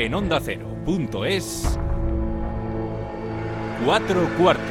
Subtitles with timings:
[0.00, 0.38] En onda
[1.24, 1.76] es
[3.84, 4.64] Cuatro cuartos.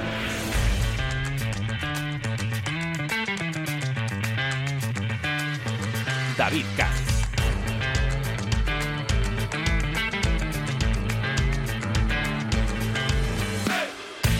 [6.37, 7.07] David Katz.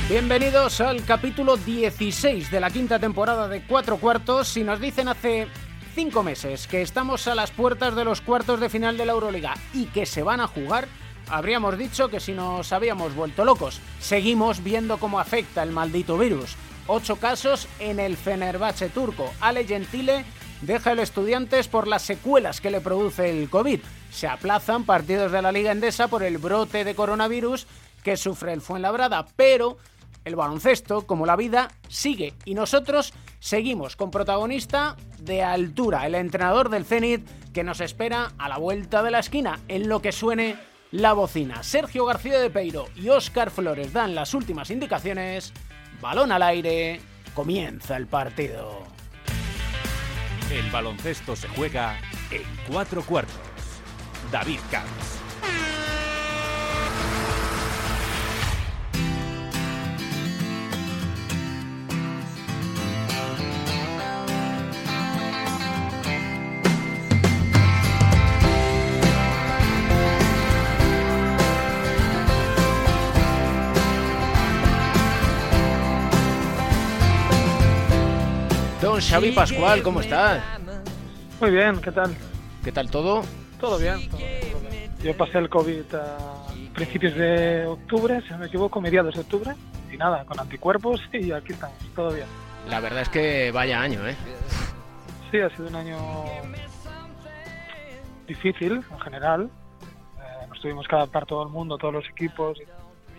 [0.07, 4.47] Bienvenidos al capítulo 16 de la quinta temporada de Cuatro Cuartos.
[4.47, 5.49] Si nos dicen hace
[5.97, 9.55] cinco meses que estamos a las puertas de los cuartos de final de la Euroliga
[9.73, 10.87] y que se van a jugar,
[11.27, 13.81] habríamos dicho que si nos habíamos vuelto locos.
[13.99, 16.55] Seguimos viendo cómo afecta el maldito virus.
[16.85, 19.33] Ocho casos en el Fenerbahce turco.
[19.41, 20.23] Ale Gentile
[20.61, 23.79] deja el Estudiantes por las secuelas que le produce el COVID.
[24.11, 27.65] Se aplazan partidos de la Liga Endesa por el brote de coronavirus
[28.03, 29.79] que sufre el Fuenlabrada, pero
[30.25, 36.69] el baloncesto, como la vida, sigue y nosotros seguimos con protagonista de altura, el entrenador
[36.69, 40.55] del Zenit que nos espera a la vuelta de la esquina en lo que suene
[40.91, 41.63] la bocina.
[41.63, 45.53] Sergio García de Peiro y Óscar Flores dan las últimas indicaciones.
[46.01, 47.01] Balón al aire,
[47.33, 48.83] comienza el partido.
[50.51, 51.97] El baloncesto se juega
[52.31, 53.35] en cuatro cuartos.
[54.31, 55.16] David Camps.
[79.01, 80.41] Xavi Pascual, ¿cómo estás?
[81.39, 82.15] Muy bien, ¿qué tal?
[82.63, 83.21] ¿Qué tal todo?
[83.59, 84.09] Todo bien,
[85.03, 86.17] Yo pasé el COVID a
[86.73, 89.55] principios de octubre, si no me equivoco, mediados de octubre,
[89.91, 92.27] y nada, con anticuerpos y aquí estamos, todo bien.
[92.69, 94.15] La verdad es que vaya año, ¿eh?
[95.31, 95.97] Sí, ha sido un año
[98.27, 99.49] difícil en general.
[100.19, 102.57] Eh, nos tuvimos que adaptar todo el mundo, todos los equipos,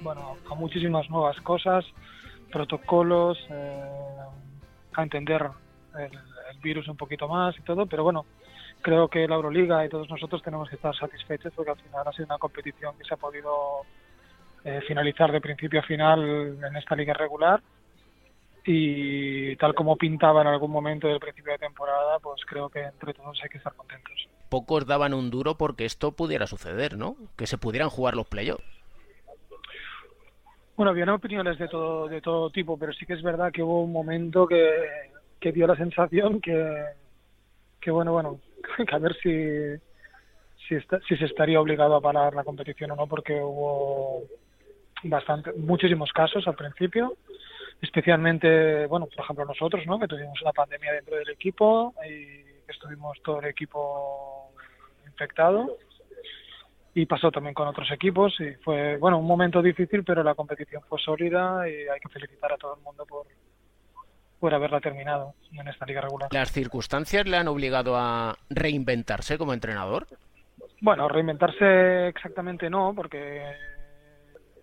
[0.03, 1.85] bueno, a muchísimas nuevas cosas,
[2.51, 3.85] protocolos, eh,
[4.95, 5.49] a entender
[5.99, 6.11] el,
[6.63, 8.25] virus un poquito más y todo, pero bueno,
[8.83, 12.13] creo que la Euroliga y todos nosotros tenemos que estar satisfechos porque al final ha
[12.13, 13.83] sido una competición que se ha podido
[14.65, 17.61] eh, finalizar de principio a final en esta liga regular
[18.65, 23.15] y tal como pintaba en algún momento del principio de temporada, pues creo que entre
[23.15, 24.29] todos hay que estar contentos.
[24.49, 27.17] Pocos daban un duro porque esto pudiera suceder, ¿no?
[27.37, 28.65] Que se pudieran jugar los playoffs.
[30.77, 33.83] Bueno, había opiniones de todo, de todo tipo, pero sí que es verdad que hubo
[33.83, 35.11] un momento que,
[35.41, 36.85] que dio la sensación que,
[37.81, 38.41] que bueno, bueno,
[38.89, 39.77] que a ver si,
[40.69, 40.77] si,
[41.09, 44.25] si se estaría obligado a parar la competición o no, porque hubo
[45.05, 47.17] bastante, muchísimos casos al principio,
[47.81, 49.99] especialmente, bueno, por ejemplo nosotros, ¿no?
[49.99, 54.51] Que tuvimos una pandemia dentro del equipo y estuvimos todo el equipo
[55.07, 55.77] infectado
[56.95, 60.83] y pasó también con otros equipos y fue, bueno, un momento difícil, pero la competición
[60.89, 63.27] fue sólida y hay que felicitar a todo el mundo por,
[64.39, 66.29] por haberla terminado en esta liga regular.
[66.33, 70.07] ¿Las circunstancias le han obligado a reinventarse como entrenador?
[70.81, 73.43] Bueno, reinventarse exactamente no, porque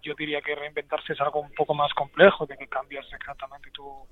[0.02, 4.08] yo diría que reinventarse es algo un poco más complejo, de que cambias exactamente tu,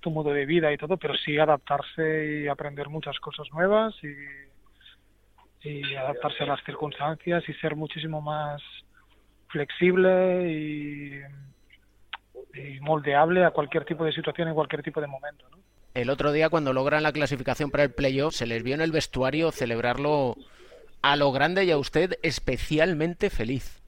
[0.00, 5.68] tu modo de vida y todo, pero sí adaptarse y aprender muchas cosas nuevas y,
[5.68, 8.62] y adaptarse a las circunstancias y ser muchísimo más
[9.48, 11.20] flexible y
[12.54, 15.46] y moldeable a cualquier tipo de situación en cualquier tipo de momento.
[15.94, 18.92] El otro día cuando logran la clasificación para el playoff se les vio en el
[18.92, 20.36] vestuario celebrarlo
[21.02, 23.82] a lo grande y a usted especialmente feliz.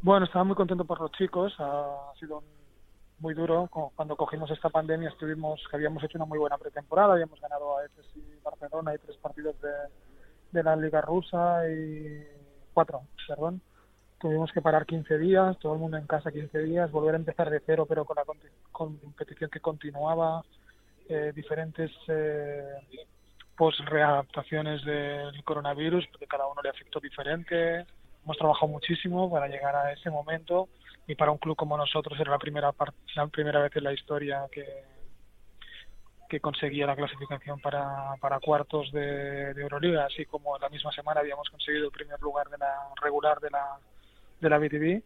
[0.00, 2.42] Bueno, estaba muy contento por los chicos, ha sido
[3.18, 3.68] muy duro.
[3.96, 7.84] Cuando cogimos esta pandemia estuvimos, que habíamos hecho una muy buena pretemporada, habíamos ganado a
[7.84, 9.70] EFES y Barcelona y tres partidos de,
[10.52, 12.24] de la Liga Rusa y
[12.72, 13.60] cuatro, perdón
[14.18, 17.50] tuvimos que parar 15 días, todo el mundo en casa 15 días, volver a empezar
[17.50, 18.24] de cero, pero con la
[18.72, 20.42] competición que continuaba,
[21.08, 22.64] eh, diferentes eh,
[23.56, 27.86] post-readaptaciones del coronavirus, porque cada uno le afectó diferente.
[28.24, 30.68] Hemos trabajado muchísimo para llegar a ese momento
[31.06, 32.72] y para un club como nosotros era la primera,
[33.16, 34.66] la primera vez en la historia que,
[36.28, 40.92] que conseguía la clasificación para, para cuartos de, de Euroliga, así como en la misma
[40.92, 43.78] semana habíamos conseguido el primer lugar de la regular de la
[44.40, 45.02] de la BTV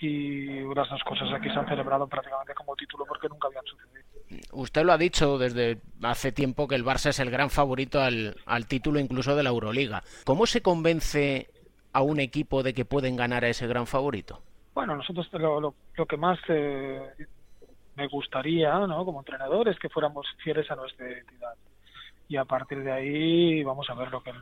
[0.00, 4.04] y las dos cosas aquí se han celebrado prácticamente como título porque nunca habían sucedido.
[4.52, 8.36] Usted lo ha dicho desde hace tiempo que el Barça es el gran favorito al,
[8.46, 10.02] al título incluso de la Euroliga.
[10.24, 11.48] ¿Cómo se convence
[11.92, 14.42] a un equipo de que pueden ganar a ese gran favorito?
[14.74, 17.00] Bueno, nosotros lo, lo, que más eh,
[17.94, 19.04] me gustaría ¿no?
[19.04, 21.54] como entrenador es que fuéramos fieles a nuestra identidad.
[22.28, 24.32] Y a partir de ahí vamos a ver lo que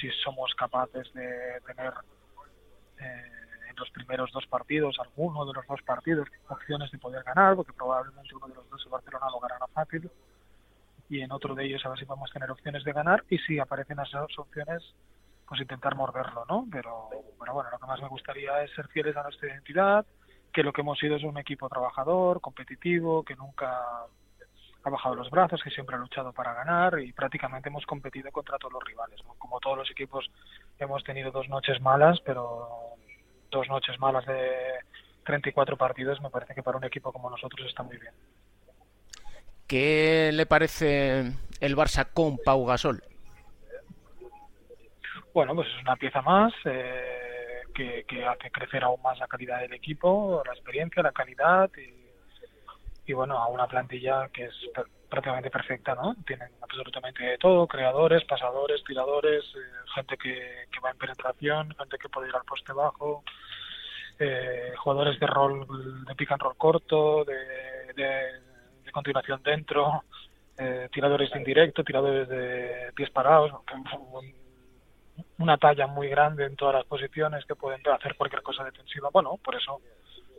[0.00, 1.92] si somos capaces de tener
[3.00, 3.35] eh,
[3.78, 8.34] los primeros dos partidos, alguno de los dos partidos, opciones de poder ganar, porque probablemente
[8.34, 10.10] uno de los dos, el Barcelona, lo ganará fácil,
[11.08, 13.58] y en otro de ellos a ver si a tener opciones de ganar, y si
[13.58, 14.82] aparecen esas opciones,
[15.48, 16.66] pues intentar morderlo, ¿no?
[16.70, 17.08] Pero,
[17.38, 20.04] pero bueno, lo que más me gustaría es ser fieles a nuestra identidad,
[20.52, 24.06] que lo que hemos sido es un equipo trabajador, competitivo, que nunca
[24.86, 28.56] ha bajado los brazos, que siempre ha luchado para ganar y prácticamente hemos competido contra
[28.56, 29.20] todos los rivales.
[29.36, 30.30] Como todos los equipos
[30.78, 32.94] hemos tenido dos noches malas, pero
[33.50, 34.50] dos noches malas de
[35.24, 38.12] 34 partidos me parece que para un equipo como nosotros está muy bien.
[39.66, 43.02] ¿Qué le parece el Barça con Pau Gasol?
[45.34, 46.52] Bueno, pues es una pieza más.
[46.64, 47.16] Eh,
[48.06, 51.70] que, hace crecer aún más la calidad del equipo, la experiencia, la calidad
[53.06, 54.54] y, bueno, a una plantilla que es
[55.08, 56.14] prácticamente perfecta, ¿no?
[56.26, 59.58] Tienen absolutamente de todo, creadores, pasadores, tiradores, eh,
[59.94, 63.22] gente que, va en penetración, gente que puede ir al poste bajo,
[64.18, 65.66] eh, jugadores de rol,
[66.06, 67.34] de pick and roll corto, de,
[68.92, 70.04] continuación dentro,
[70.56, 73.52] eh, tiradores de indirecto, tiradores de pies parados,
[75.38, 79.10] una talla muy grande en todas las posiciones que pueden hacer cualquier cosa defensiva.
[79.12, 79.80] Bueno, por eso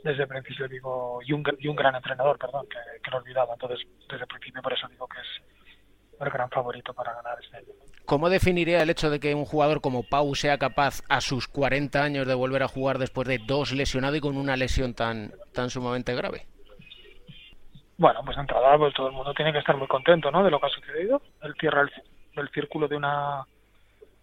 [0.03, 3.53] desde el principio digo, y un, y un gran entrenador, perdón, que, que lo olvidaba.
[3.53, 7.57] Entonces, desde el principio por eso digo que es el gran favorito para ganar este
[7.57, 7.67] año.
[8.05, 12.01] ¿Cómo definiría el hecho de que un jugador como Pau sea capaz a sus 40
[12.01, 15.69] años de volver a jugar después de dos lesionados y con una lesión tan, tan
[15.69, 16.47] sumamente grave?
[17.97, 20.43] Bueno, pues de entrada pues todo el mundo tiene que estar muy contento ¿no?
[20.43, 21.21] de lo que ha sucedido.
[21.41, 21.91] Él cierra el,
[22.37, 23.45] el círculo de una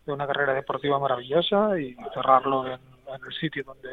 [0.07, 2.81] de una carrera deportiva maravillosa y cerrarlo en,
[3.15, 3.91] el sitio donde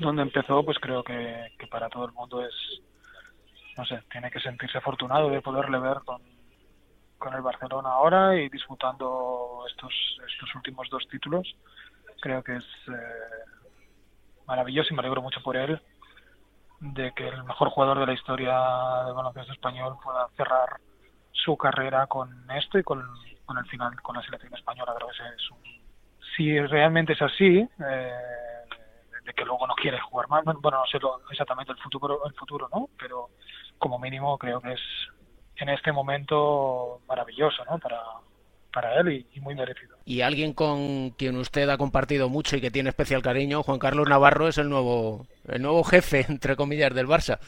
[0.00, 2.54] donde empezó pues creo que, para todo el mundo es
[3.76, 6.22] no sé tiene que sentirse afortunado de poderle ver con,
[7.18, 9.92] con el Barcelona ahora y disputando estos
[10.28, 11.56] estos últimos dos títulos
[12.20, 13.72] creo que es eh,
[14.46, 15.80] maravilloso y me alegro mucho por él
[16.80, 18.52] de que el mejor jugador de la historia
[19.06, 20.80] del baloncesto español pueda cerrar
[21.32, 23.02] su carrera con esto y con
[23.44, 24.94] con el final con la selección española.
[26.36, 28.12] Si realmente es así, eh,
[29.24, 30.98] de que luego no quiere jugar más, bueno, no sé
[31.30, 32.88] exactamente el futuro, el futuro, ¿no?
[32.98, 33.30] Pero
[33.78, 34.80] como mínimo creo que es
[35.56, 37.78] en este momento maravilloso, ¿no?
[37.78, 38.00] Para,
[38.72, 39.96] para él y, muy merecido.
[40.04, 44.08] Y alguien con quien usted ha compartido mucho y que tiene especial cariño, Juan Carlos
[44.08, 47.38] Navarro, es el nuevo, el nuevo jefe, entre comillas, del Barça.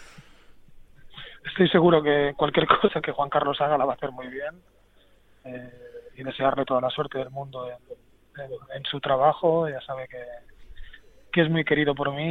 [1.44, 4.62] Estoy seguro que cualquier cosa que Juan Carlos haga la va a hacer muy bien.
[5.44, 5.86] Eh,
[6.16, 9.68] y desearle toda la suerte del mundo en, su trabajo.
[9.68, 10.22] Ya sabe que,
[11.36, 12.24] que, es muy querido por mí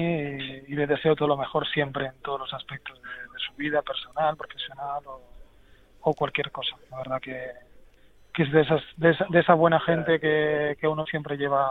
[0.68, 4.36] y, le deseo todo lo mejor siempre en todos los aspectos de, su vida personal,
[4.36, 5.04] profesional
[6.02, 6.76] o, cualquier cosa.
[6.92, 7.52] La verdad que,
[8.34, 11.66] que es de, esas, de, esa, buena gente que, que uno siempre lleva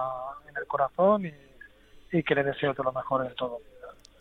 [0.48, 1.32] en el corazón y,
[2.12, 3.58] y que le deseo todo lo mejor en todo.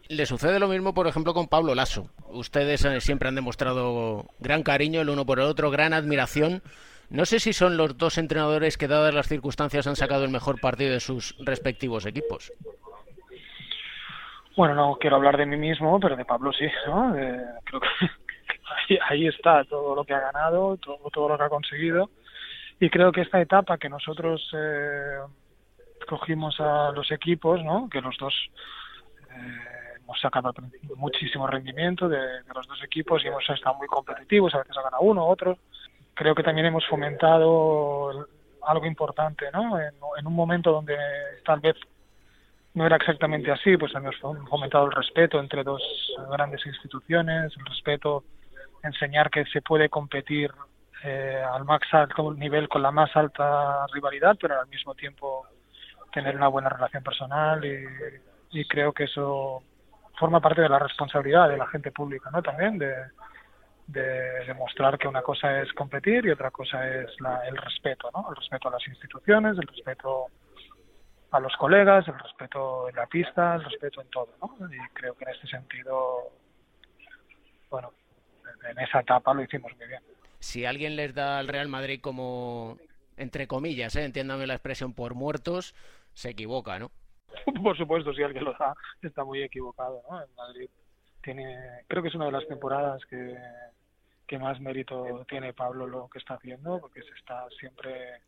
[0.10, 2.10] Le sucede lo mismo, por ejemplo, con Pablo Lasso.
[2.30, 6.62] Ustedes eh, siempre han demostrado gran cariño el uno por el otro, gran admiración.
[7.10, 10.60] No sé si son los dos entrenadores que, dadas las circunstancias, han sacado el mejor
[10.60, 12.52] partido de sus respectivos equipos.
[14.56, 17.14] Bueno, no quiero hablar de mí mismo, pero de Pablo sí, ¿no?
[17.64, 22.10] creo que ahí, está todo lo que ha ganado, todo, todo lo que ha conseguido.
[22.80, 25.20] Y creo que esta etapa que nosotros eh,
[26.08, 27.88] cogimos a los equipos, ¿no?
[27.90, 28.34] Que los dos
[29.32, 30.54] eh, hemos sacado
[30.98, 32.20] muchísimo rendimiento de,
[32.54, 35.58] los dos equipos y hemos estado muy competitivos, a veces ha ganado uno, otro
[36.14, 38.28] creo que también hemos fomentado
[38.66, 39.80] algo importante, ¿no?
[39.80, 39.94] En,
[40.26, 40.96] un momento donde
[41.46, 41.76] tal vez
[42.74, 44.16] no era exactamente así, pues hemos
[44.50, 45.82] fomentado el respeto entre dos
[46.32, 48.24] grandes instituciones, el respeto,
[48.84, 50.52] enseñar que se puede competir
[51.04, 55.48] eh, al más alto nivel con la más alta rivalidad, pero al mismo tiempo
[56.12, 57.86] tener una buena relación personal y,
[58.60, 59.62] y creo que eso
[60.18, 62.42] forma parte de la responsabilidad de la gente pública, ¿no?
[62.42, 62.94] También de,
[63.88, 67.10] de demostrar que una cosa es competir y otra cosa es
[67.48, 68.30] el respeto, ¿no?
[68.30, 70.28] El respeto a las instituciones, el respeto
[71.34, 74.56] a los colegas, el respeto en la pista, el respeto en todo, ¿no?
[74.72, 76.32] Y creo que en este sentido,
[77.70, 77.92] bueno,
[78.70, 80.02] en esa etapa lo hicimos muy bien.
[80.40, 82.78] Si alguien les da al Real Madrid como,
[83.18, 84.06] entre comillas, ¿eh?
[84.06, 85.74] entiéndame la expresión, por muertos,
[86.14, 86.92] se equivoca, ¿no?
[87.64, 90.22] por supuesto, si alguien lo da, está muy equivocado, ¿no?
[90.22, 90.70] En Madrid
[91.24, 93.36] tiene, creo que es una de las temporadas que
[94.28, 98.22] que más mérito tiene Pablo lo que está haciendo, porque se está siempre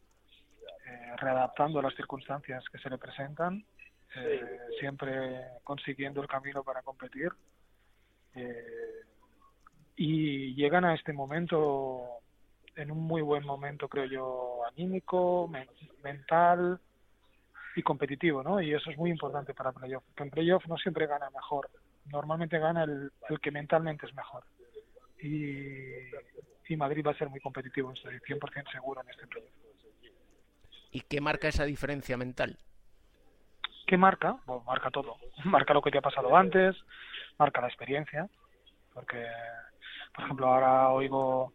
[0.86, 3.65] eh, readaptando a las circunstancias que se le presentan,
[4.15, 7.31] eh, siempre consiguiendo el camino para competir.
[8.34, 9.01] Eh,
[9.98, 12.19] y llegan a este momento
[12.75, 15.50] en un muy buen momento, creo yo, anímico,
[16.03, 16.79] mental,
[17.75, 18.62] y competitivo, ¿no?
[18.62, 20.03] Y eso es muy importante para playoff.
[20.17, 21.69] En playoff no siempre gana mejor,
[22.05, 24.43] normalmente gana el, el que mentalmente es mejor.
[25.22, 25.91] Y,
[26.67, 29.64] y Madrid va a ser muy competitivo, estoy 100% seguro en este playoff.
[30.96, 32.58] ¿Y qué marca esa diferencia mental?
[33.86, 34.38] ¿Qué marca?
[34.46, 35.18] Bueno, marca todo.
[35.44, 36.74] Marca lo que te ha pasado antes,
[37.38, 38.30] marca la experiencia,
[38.94, 39.28] porque,
[40.16, 41.52] por ejemplo, ahora oigo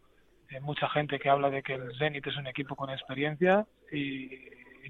[0.51, 4.29] eh, mucha gente que habla de que el Zenit es un equipo con experiencia y,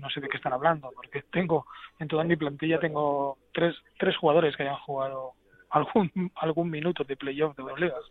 [0.01, 1.65] no sé de qué están hablando, porque tengo,
[1.99, 5.31] en toda mi plantilla tengo tres, tres jugadores que hayan jugado
[5.69, 8.03] algún algún minuto de playoff de Euroligas.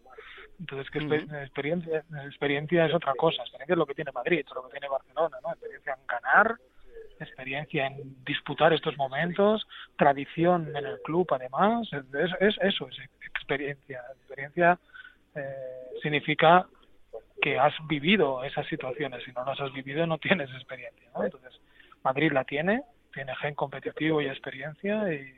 [0.61, 3.43] Entonces, que exper experiencia, experiencia es otra cosa.
[3.43, 5.53] Experiencia es lo que tiene Madrid, es lo que tiene Barcelona, ¿no?
[5.53, 6.57] Experiencia en ganar,
[7.19, 11.89] experiencia en disputar estos momentos, tradición en el club, además.
[11.93, 12.99] Es, es eso, es
[13.35, 14.03] experiencia.
[14.19, 14.79] Experiencia
[15.35, 15.43] eh,
[16.03, 16.67] significa
[17.41, 19.25] que has vivido esas situaciones.
[19.25, 21.25] Si no las has vivido, no tienes experiencia, ¿no?
[21.25, 21.59] Entonces,
[22.05, 22.83] Madrid la tiene,
[23.15, 25.33] tiene gen competitivo y experiencia y,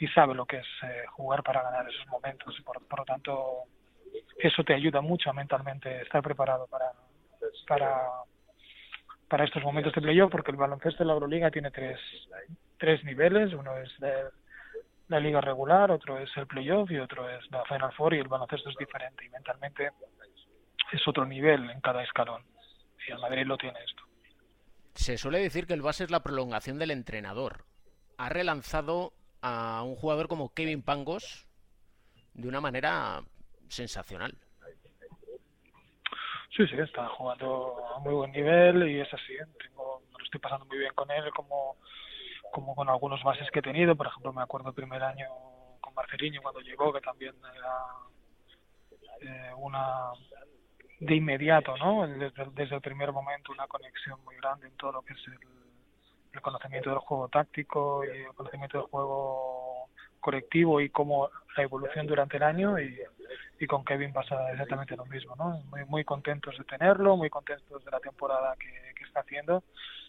[0.00, 2.58] y sabe lo que es eh, jugar para ganar esos momentos.
[2.58, 3.66] Y por, por lo tanto,
[4.38, 6.92] eso te ayuda mucho mentalmente estar preparado para
[9.28, 11.98] para estos momentos de playoff porque el baloncesto de la Euroliga tiene tres
[12.78, 13.52] tres niveles.
[13.52, 13.90] Uno es
[15.08, 18.28] la liga regular otro es el playoff y otro es la final four y el
[18.28, 19.24] baloncesto es diferente.
[19.24, 19.90] Y mentalmente
[20.92, 22.44] es otro nivel en cada escalón.
[23.06, 24.02] Y el Madrid lo tiene esto.
[24.94, 27.64] Se suele decir que el base es la prolongación del entrenador.
[28.18, 31.46] Ha relanzado a un jugador como Kevin Pangos
[32.34, 33.22] de una manera
[33.68, 34.36] sensacional.
[36.56, 39.34] Sí, sí, está jugando a muy buen nivel y es así.
[39.62, 41.76] Tengo, me lo estoy pasando muy bien con él, como,
[42.50, 43.94] como con algunos bases que he tenido.
[43.94, 45.28] Por ejemplo, me acuerdo el primer año
[45.80, 47.76] con Marceliño cuando llegó, que también era
[49.20, 50.12] eh, una
[51.00, 52.06] de inmediato, ¿no?
[52.06, 55.38] Desde, desde, el primer momento una conexión muy grande en todo lo que es el,
[56.32, 62.06] el conocimiento del juego táctico y el conocimiento del juego colectivo y cómo la evolución
[62.06, 62.98] durante el año y,
[63.58, 65.62] y con Kevin pasa exactamente lo mismo, ¿no?
[65.70, 69.64] Muy, muy contentos de tenerlo, muy contentos de la temporada que, que está haciendo.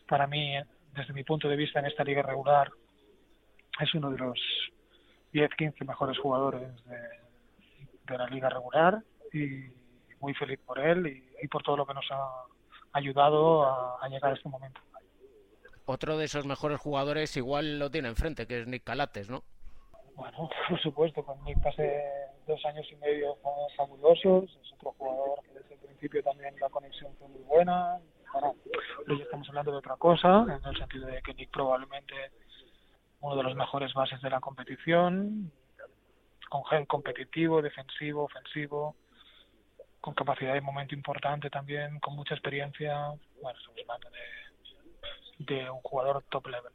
[0.07, 0.55] Para mí,
[0.93, 2.71] desde mi punto de vista en esta liga regular,
[3.79, 4.39] es uno de los
[5.31, 6.97] 10, 15 mejores jugadores de,
[8.05, 9.01] de la liga regular
[9.33, 9.65] y
[10.19, 12.45] muy feliz por él y, y por todo lo que nos ha
[12.93, 14.81] ayudado a, a llegar a este momento.
[15.85, 19.43] Otro de esos mejores jugadores igual lo tiene enfrente, que es Nick Calates, ¿no?
[20.15, 22.03] Bueno, por supuesto, con Nick pasé
[22.47, 23.37] dos años y medio
[23.75, 27.99] fabulosos, es otro jugador que desde el principio también la conexión fue muy buena.
[28.33, 28.53] Ahora,
[29.07, 32.13] hoy estamos hablando de otra cosa, en el sentido de que Nick probablemente
[33.19, 35.51] uno de los mejores bases de la competición,
[36.49, 38.95] con gen competitivo, defensivo, ofensivo,
[39.99, 43.07] con capacidad de momento importante también, con mucha experiencia.
[43.41, 46.71] Bueno, estamos hablando de, de un jugador top level.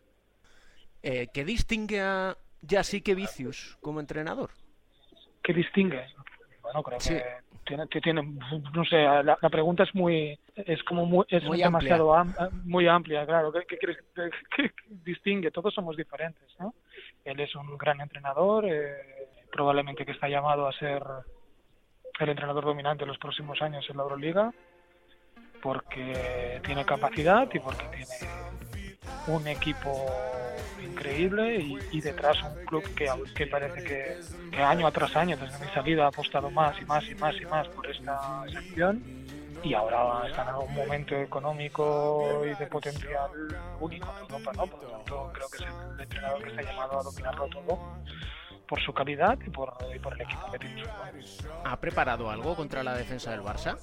[1.03, 2.37] Eh, ¿Qué distingue a
[2.69, 4.51] Jasique Vicius como entrenador?
[5.43, 6.07] ¿Qué distingue?
[6.63, 7.15] Bueno, creo sí.
[7.15, 7.25] que
[7.65, 11.59] tiene, que tiene, no sé, la, la, pregunta es muy, es como muy, es muy
[11.59, 12.47] demasiado amplia.
[12.47, 13.53] Am, muy amplia, claro.
[13.53, 13.97] ¿Qué, qué, qué,
[14.57, 14.71] qué,
[15.05, 15.51] distingue?
[15.51, 16.75] Todos somos diferentes, ¿no?
[17.25, 21.03] Él es un gran entrenador, eh, probablemente que está llamado a ser
[22.19, 24.53] el entrenador dominante en los próximos años en la Euroliga,
[25.63, 28.33] porque tiene capacidad y porque tiene
[29.29, 30.07] un equipo
[30.85, 34.21] increíble y, y, detrás un club que, que parece que,
[34.51, 37.45] que, año tras año desde mi salida ha apostado más y más y más y
[37.47, 39.03] más por esta sección
[39.63, 43.31] y ahora están en un momento económico y de potencial
[43.81, 44.67] único en Europa, ¿no?
[44.67, 47.79] Por lo tanto, creo que es el entrenador que está llamado a dominarlo todo
[48.67, 50.83] por su calidad y por, y por el equipo que tiene.
[51.65, 53.77] ¿Ha preparado algo contra la defensa del Barça?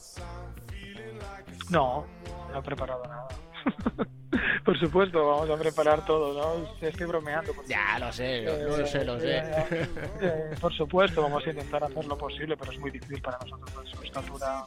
[1.70, 2.06] No,
[2.51, 3.27] no ha preparado nada.
[4.65, 6.87] por supuesto, vamos a preparar todo, ¿no?
[6.87, 7.53] Estoy bromeando.
[7.67, 9.37] Ya, lo sé, eh, lo sé, lo sé.
[9.37, 9.89] Eh,
[10.21, 13.89] eh, por supuesto, vamos a intentar hacer lo posible, pero es muy difícil para nosotros.
[13.89, 14.65] Su estatura,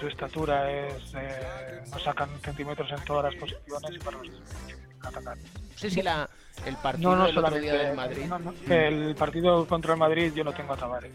[0.00, 4.58] su estatura es, eh, nos sacan centímetros en todas las posiciones y para nosotros es
[4.58, 5.36] difícil atacar.
[5.36, 6.28] No sé si la,
[6.66, 8.24] el partido no, no, del otro día del Madrid.
[8.26, 11.12] No, el partido contra el Madrid yo no tengo a Tavares.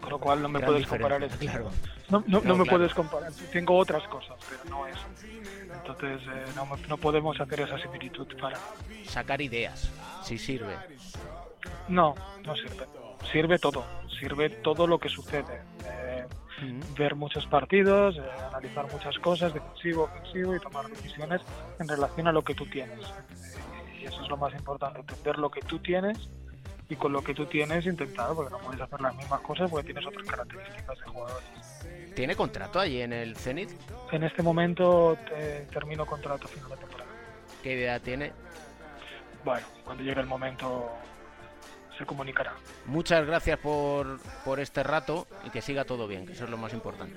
[0.00, 1.70] Con lo cual no me Gran puedes comparar claro.
[2.10, 2.78] No, no, No, no me claro.
[2.78, 3.32] puedes comparar.
[3.52, 5.06] Tengo otras cosas, pero no eso.
[5.84, 8.58] Entonces eh, no, no podemos hacer esa similitud para.
[9.04, 9.90] Sacar ideas,
[10.22, 10.76] si sirve.
[11.88, 12.86] No, no sirve.
[13.30, 13.84] Sirve todo.
[14.18, 15.62] Sirve todo lo que sucede.
[15.84, 16.26] Eh,
[16.96, 21.40] ver muchos partidos, eh, analizar muchas cosas, defensivo, ofensivo y tomar decisiones
[21.80, 23.00] en relación a lo que tú tienes.
[24.00, 26.18] Y eso es lo más importante, entender lo que tú tienes
[26.88, 29.86] y con lo que tú tienes intentar, porque no puedes hacer las mismas cosas porque
[29.86, 31.48] tienes otras características de jugadores.
[32.14, 33.70] ¿Tiene contrato allí en el Zenit?
[34.10, 37.10] En este momento te- termino contrato a final de temporada.
[37.62, 38.32] ¿Qué idea tiene?
[39.44, 40.90] Bueno, cuando llegue el momento
[41.98, 42.54] se comunicará.
[42.86, 46.56] Muchas gracias por, por este rato y que siga todo bien, que eso es lo
[46.56, 47.14] más importante.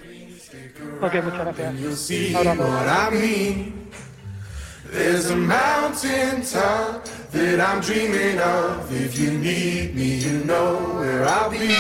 [1.02, 1.74] Ok, muchas gracias.
[4.92, 8.92] There's a mountain top that I'm dreaming of.
[8.92, 11.75] If you need me, you know where I'll be.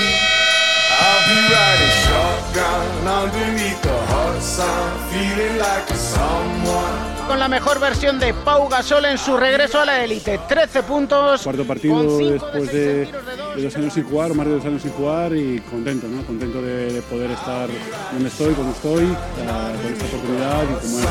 [1.25, 7.79] I'll be riding shotgun underneath the hot sun, feeling like a someone con la mejor
[7.79, 10.39] versión de Pau Gasol en su regreso a la élite.
[10.47, 11.41] 13 puntos.
[11.41, 13.09] Cuarto partido después de,
[13.57, 16.23] dos años sin jugar, más de dos años sin jugar y contento, ¿no?
[16.23, 17.67] Contento de, poder estar
[18.13, 21.05] donde estoy, como estoy, por esta oportunidad y como es.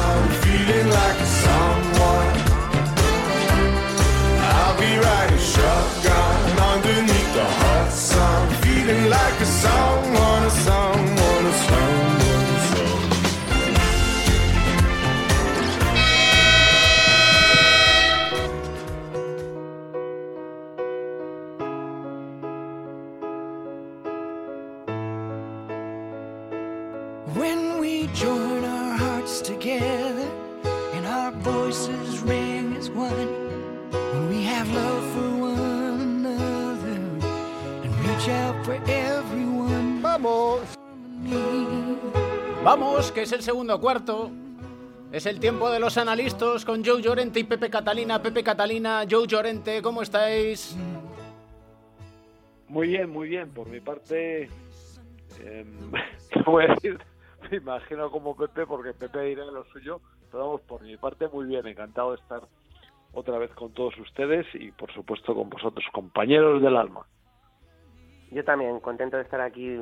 [7.90, 11.93] song, feeling like a song, wanna song, wanna song.
[42.64, 44.30] Vamos, que es el segundo cuarto.
[45.12, 48.22] Es el tiempo de los analistas con Joe Llorente y Pepe Catalina.
[48.22, 50.74] Pepe Catalina, Joe Llorente, ¿cómo estáis?
[52.68, 53.50] Muy bien, muy bien.
[53.50, 54.44] Por mi parte,
[55.40, 55.64] eh,
[56.46, 56.98] voy a decir?
[57.50, 60.00] Me imagino como Pepe, porque Pepe dirá lo suyo.
[60.30, 61.66] Pero vamos, por mi parte, muy bien.
[61.66, 62.40] Encantado de estar
[63.12, 67.06] otra vez con todos ustedes y, por supuesto, con vosotros, compañeros del alma.
[68.34, 69.78] Yo también, contento de estar aquí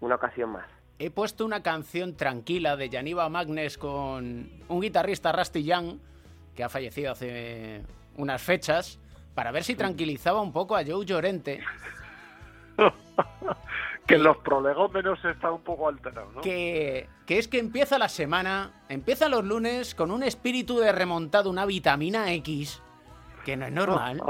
[0.00, 0.66] una ocasión más
[0.98, 5.98] he puesto una canción tranquila de Janiva Magnes con un guitarrista Rusty Young,
[6.54, 7.82] que ha fallecido hace
[8.16, 8.98] unas fechas,
[9.34, 11.62] para ver si tranquilizaba un poco a Joe Llorente.
[14.06, 16.40] que los prolegómenos está un poco alterado, ¿no?
[16.42, 21.50] Que, que, es que empieza la semana, empieza los lunes con un espíritu de remontado,
[21.50, 22.80] una vitamina X,
[23.44, 24.22] que no es normal.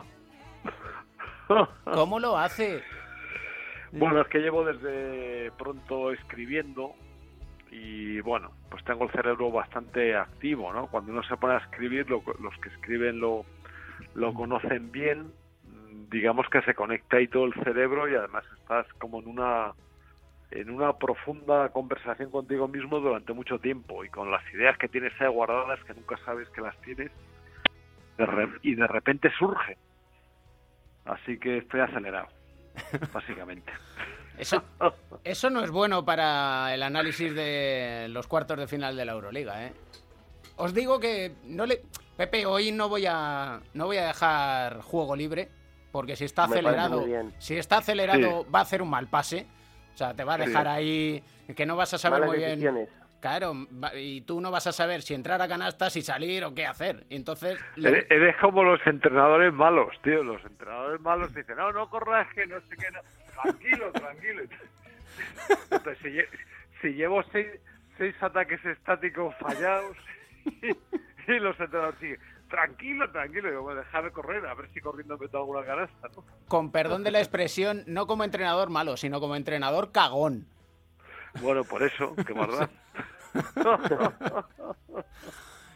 [1.85, 2.83] ¿Cómo lo hace?
[3.97, 6.95] Bueno, es que llevo desde pronto escribiendo
[7.71, 10.89] y bueno, pues tengo el cerebro bastante activo, ¿no?
[10.89, 13.45] Cuando uno se pone a escribir, los que escriben lo,
[14.15, 15.33] lo conocen bien,
[16.11, 19.73] digamos que se conecta ahí todo el cerebro y además estás como en una
[20.51, 25.13] en una profunda conversación contigo mismo durante mucho tiempo y con las ideas que tienes
[25.21, 27.13] ahí guardadas que nunca sabes que las tienes
[28.63, 29.77] y de repente surge.
[31.05, 32.29] Así que estoy acelerado.
[33.13, 33.73] básicamente.
[34.39, 34.63] Eso,
[35.25, 39.67] eso no es bueno para el análisis de los cuartos de final de la Euroliga,
[39.67, 39.73] ¿eh?
[40.57, 41.83] Os digo que no le
[42.17, 45.49] Pepe, hoy no voy a no voy a dejar juego libre
[45.91, 47.05] porque si está acelerado,
[47.39, 49.47] si está acelerado va a hacer un mal pase.
[49.95, 51.23] O sea, te va a dejar ahí
[51.55, 52.89] que no vas a saber muy bien.
[53.25, 53.55] Claro,
[53.95, 57.07] y tú no vas a saber si entrar a canastas, si salir o qué hacer.
[57.09, 57.59] entonces...
[57.75, 60.23] Eres, como los entrenadores malos, tío.
[60.23, 62.85] Los entrenadores malos dicen, no, no corras, que no sé qué.
[63.33, 64.43] Tranquilo, tranquilo.
[65.71, 66.29] Entonces,
[66.83, 67.47] si, llevo seis,
[67.97, 69.97] seis, ataques estáticos fallados
[70.45, 75.39] y, los entrenadores siguen, tranquilo, tranquilo, digo, bueno, déjame correr, a ver si corriendo meto
[75.39, 76.27] alguna canasta, ¿no?
[76.47, 80.47] Con perdón de la expresión, no como entrenador malo, sino como entrenador cagón.
[81.41, 82.69] Bueno, por eso, qué maldad.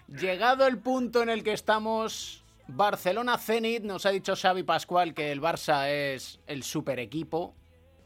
[0.08, 5.40] Llegado el punto en el que estamos, Barcelona-Zenit, nos ha dicho Xavi Pascual que el
[5.40, 7.54] Barça es el super equipo,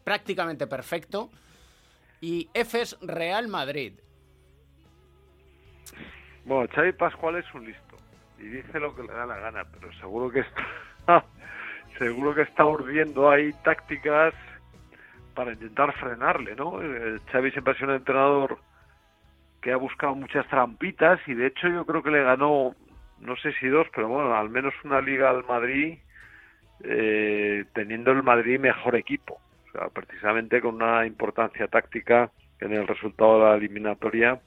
[0.05, 1.31] prácticamente perfecto,
[2.21, 3.95] y Efes Real Madrid.
[6.45, 7.97] Bueno, Xavi Pascual es un listo
[8.39, 11.25] y dice lo que le da la gana, pero seguro que está,
[11.99, 14.35] seguro que está urdiendo ahí tácticas
[15.35, 16.81] para intentar frenarle, ¿no?
[17.31, 18.59] Xavi siempre ha sido un entrenador
[19.63, 22.75] que ha buscado muchas trampitas y de hecho yo creo que le ganó,
[23.21, 25.99] no sé si dos, pero bueno, al menos una liga al Madrid,
[26.83, 32.89] eh, teniendo el Madrid mejor equipo, o sea, precisamente con una importancia táctica en el
[32.89, 34.41] resultado de la eliminatoria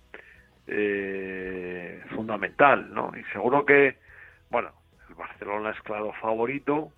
[0.68, 3.12] eh, fundamental, ¿no?
[3.18, 3.98] Y seguro que,
[4.50, 4.72] bueno,
[5.08, 6.92] el Barcelona es claro favorito.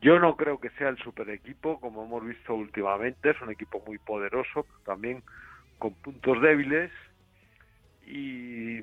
[0.00, 3.82] Yo no creo que sea el super equipo, como hemos visto últimamente, es un equipo
[3.86, 5.22] muy poderoso, también
[5.78, 6.90] con puntos débiles
[8.06, 8.80] y,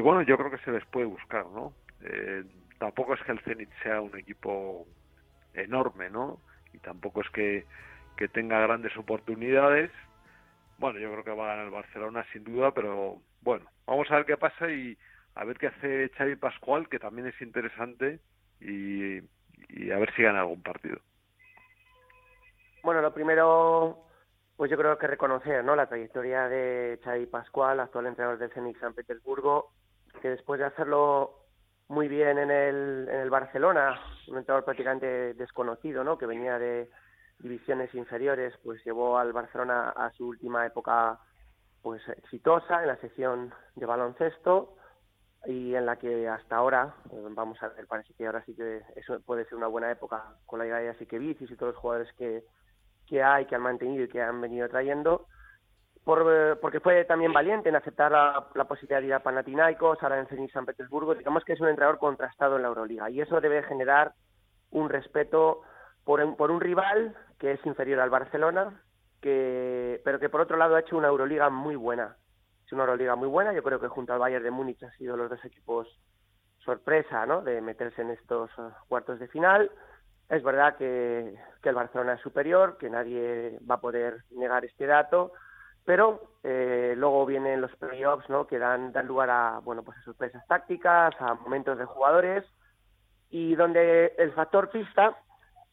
[0.00, 1.72] bueno, yo creo que se les puede buscar, ¿no?
[2.02, 2.44] Eh,
[2.78, 4.86] tampoco es que el Zenit sea un equipo
[5.54, 6.40] enorme, ¿no?
[6.72, 7.66] Y tampoco es que,
[8.16, 9.90] que tenga grandes oportunidades.
[10.78, 14.16] Bueno, yo creo que va a ganar el Barcelona sin duda, pero bueno, vamos a
[14.16, 14.96] ver qué pasa y
[15.34, 18.20] a ver qué hace Xavi Pascual, que también es interesante,
[18.60, 19.18] y,
[19.68, 20.98] y a ver si gana algún partido.
[22.82, 23.98] Bueno, lo primero,
[24.60, 25.74] pues yo creo que reconocer ¿no?
[25.74, 29.70] la trayectoria de Xavi Pascual, actual entrenador del Zenit San Petersburgo,
[30.20, 31.46] que después de hacerlo
[31.88, 36.18] muy bien en el, en el Barcelona, un entrenador prácticamente desconocido, ¿no?
[36.18, 36.90] que venía de
[37.38, 41.18] divisiones inferiores, pues llevó al Barcelona a su última época
[41.80, 44.76] pues exitosa en la sección de baloncesto
[45.46, 48.82] y en la que hasta ahora, eh, vamos a ver, parece que ahora sí que
[48.96, 52.12] eso puede ser una buena época con la llegada de Asiquevicis y todos los jugadores
[52.18, 52.44] que,
[53.10, 55.26] que hay, que han mantenido y que han venido trayendo,
[56.04, 60.00] por, eh, porque fue también valiente en aceptar la, la posibilidad de ir a Panathinaikos,
[60.00, 63.20] ahora en Zenit San Petersburgo, digamos que es un entrenador contrastado en la Euroliga y
[63.20, 64.12] eso debe generar
[64.70, 65.62] un respeto
[66.04, 68.80] por un, por un rival que es inferior al Barcelona,
[69.20, 72.16] que, pero que por otro lado ha hecho una Euroliga muy buena.
[72.64, 75.16] Es una Euroliga muy buena, yo creo que junto al Bayern de Múnich han sido
[75.16, 75.88] los dos equipos
[76.64, 77.42] sorpresa ¿no?
[77.42, 79.70] de meterse en estos uh, cuartos de final.
[80.30, 85.32] Es verdad que, el Barcelona es superior, que nadie va a poder negar este dato,
[85.84, 88.46] pero eh, luego vienen los playoffs ¿no?
[88.46, 92.44] que dan, dan lugar a, bueno, pues a sorpresas tácticas, a momentos de jugadores,
[93.28, 95.16] y donde el factor pista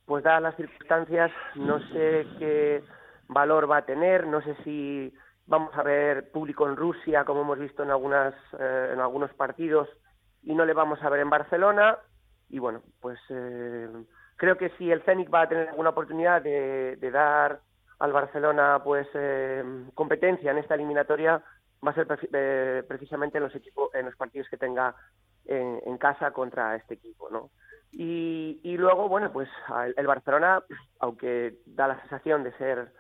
[0.05, 2.83] pues dadas las circunstancias, no sé qué
[3.27, 5.13] valor va a tener, no sé si
[5.45, 9.89] vamos a ver público en Rusia, como hemos visto en, algunas, eh, en algunos partidos,
[10.43, 11.97] y no le vamos a ver en Barcelona.
[12.49, 13.89] Y bueno, pues eh,
[14.37, 17.59] creo que si el Zenit va a tener alguna oportunidad de, dar
[17.99, 21.43] al Barcelona pues eh, competencia en esta eliminatoria,
[21.85, 24.95] va a ser eh, precisamente en los equipos, en los partidos que tenga
[25.45, 27.49] en, casa contra este equipo, ¿no?
[27.91, 29.49] Y, y luego, bueno, pues
[29.95, 30.61] el Barcelona,
[30.99, 32.91] aunque da la sensación de ser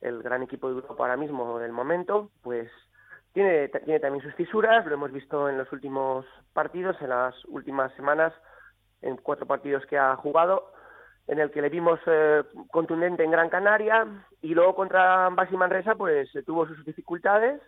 [0.00, 2.70] el gran equipo de Europa ahora mismo del momento, pues
[3.32, 7.92] tiene, tiene también sus fisuras, lo hemos visto en los últimos partidos, en las últimas
[7.94, 8.32] semanas,
[9.00, 10.73] en cuatro partidos que ha jugado,
[11.26, 14.06] en el que le vimos eh, contundente en Gran Canaria
[14.42, 17.60] y luego contra Baxi Manresa pues tuvo sus dificultades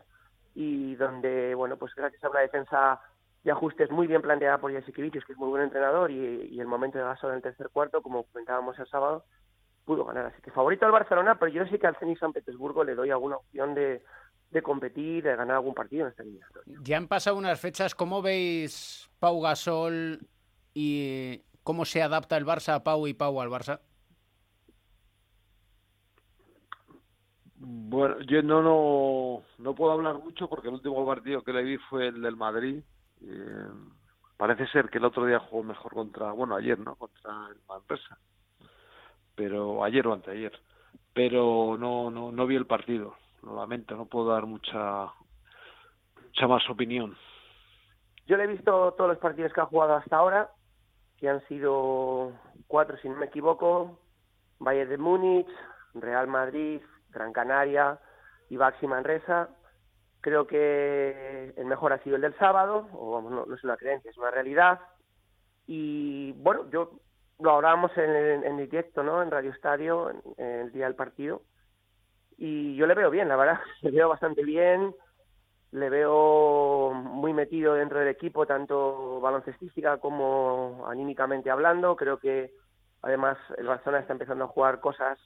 [0.55, 3.01] y donde, bueno, pues gracias a una defensa
[3.45, 6.66] de ajustes muy bien planteada por Jasikevicius, que es muy buen entrenador, y, y el
[6.66, 9.25] momento de gasto en el tercer cuarto, como comentábamos el sábado,
[9.85, 10.27] pudo ganar.
[10.27, 13.11] Así que favorito al Barcelona, pero yo sí que al Zenit San Petersburgo le doy
[13.11, 14.03] alguna opción de,
[14.51, 16.79] de competir, de ganar algún partido en esta eliminatoria.
[16.83, 20.19] Ya han pasado unas fechas, ¿cómo veis Pau Gasol
[20.75, 23.81] y cómo se adapta el Barça a Pau y Pau al Barça?
[27.57, 31.77] Bueno, yo no, no, no puedo hablar mucho porque el último partido que le vi
[31.91, 32.85] fue el del Madrid
[33.21, 33.69] eh,
[34.37, 36.95] parece ser que el otro día jugó mejor contra, bueno, ayer, ¿no?
[36.95, 38.17] Contra el Manresa.
[39.35, 40.53] Pero ayer o anteayer.
[41.13, 43.17] Pero no, no, no vi el partido.
[43.43, 45.11] Lo lamento, no puedo dar mucha,
[46.23, 47.17] mucha más opinión.
[48.29, 50.51] Yo le he visto todos los partidos que ha jugado hasta ahora,
[51.19, 52.33] que han sido
[52.67, 53.99] cuatro, si no me equivoco.
[54.59, 55.49] Bayern de Múnich,
[55.95, 57.99] Real Madrid, Gran Canaria
[58.49, 59.51] y Baxi Manresa
[60.27, 63.77] Creo que el mejor ha sido el del sábado, o vamos, no, no es una
[63.77, 64.81] creencia, es una realidad.
[65.69, 66.99] Y bueno, yo
[67.39, 69.23] lo hablábamos en, en, directo, ¿no?
[69.23, 71.43] En Radio Estadio, en, el día del partido.
[72.39, 74.97] Y yo le veo bien, la verdad, le veo bastante bien,
[75.77, 81.97] le veo muy metido dentro del equipo, tanto baloncestística como anímicamente hablando.
[81.97, 82.55] Creo que
[83.03, 85.19] además el Barcelona está empezando a jugar cosas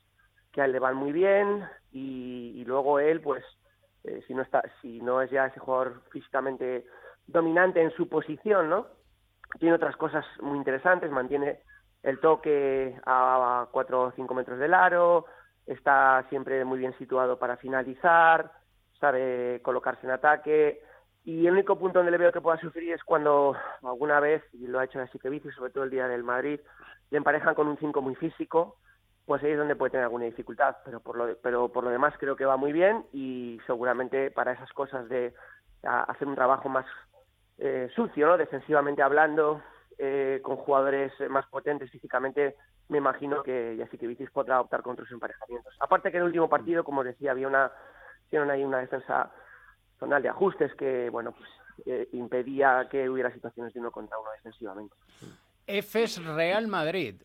[0.50, 3.44] que a él le van muy bien y, luego él, pues
[4.02, 6.84] eh, si no está si no es ya ese jugador físicamente
[7.28, 8.86] dominante en su posición no
[9.58, 11.60] tiene otras cosas muy interesantes mantiene
[12.02, 15.26] el toque a 4 o 5 metros del aro
[15.66, 18.50] está siempre muy bien situado para finalizar
[19.00, 20.82] sabe colocarse en ataque
[21.24, 24.66] y el único punto donde le veo que pueda sufrir es cuando alguna vez, y
[24.66, 26.60] lo ha hecho así que sobre todo el día del Madrid,
[27.10, 28.76] le emparejan con un 5 muy físico,
[29.26, 31.90] pues ahí es donde puede tener alguna dificultad, pero por lo, de, pero por lo
[31.90, 35.34] demás creo que va muy bien y seguramente para esas cosas de
[35.82, 36.86] hacer un trabajo más
[37.58, 38.36] eh, sucio, ¿no?
[38.36, 39.62] defensivamente hablando,
[39.98, 42.56] eh, con jugadores más potentes físicamente,
[42.88, 45.76] me imagino que Vicis podrá optar contra sus emparejamientos.
[45.78, 47.70] Aparte que en el último partido, como decía, había una,
[48.30, 49.28] hicieron ahí una defensa
[49.98, 51.50] zonal de ajustes que, bueno, pues
[51.84, 54.94] eh, impedía que hubiera situaciones de uno contra uno defensivamente.
[55.66, 57.16] Efes Real Madrid.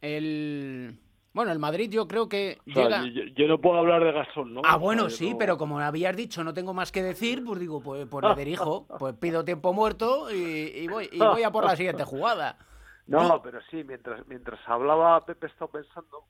[0.00, 0.98] El
[1.32, 3.04] bueno, el Madrid yo creo que o sea, llega...
[3.04, 4.62] yo, yo, no puedo hablar de Gasol, ¿no?
[4.64, 5.38] Ah, bueno, o sea, sí, no...
[5.38, 8.86] pero como habías dicho, no tengo más que decir, pues digo, pues, pues le dirijo,
[8.98, 12.58] pues pido tiempo muerto y, y, voy, y voy a por la siguiente jugada.
[13.08, 16.24] No, pero sí, mientras mientras hablaba Pepe estaba pensando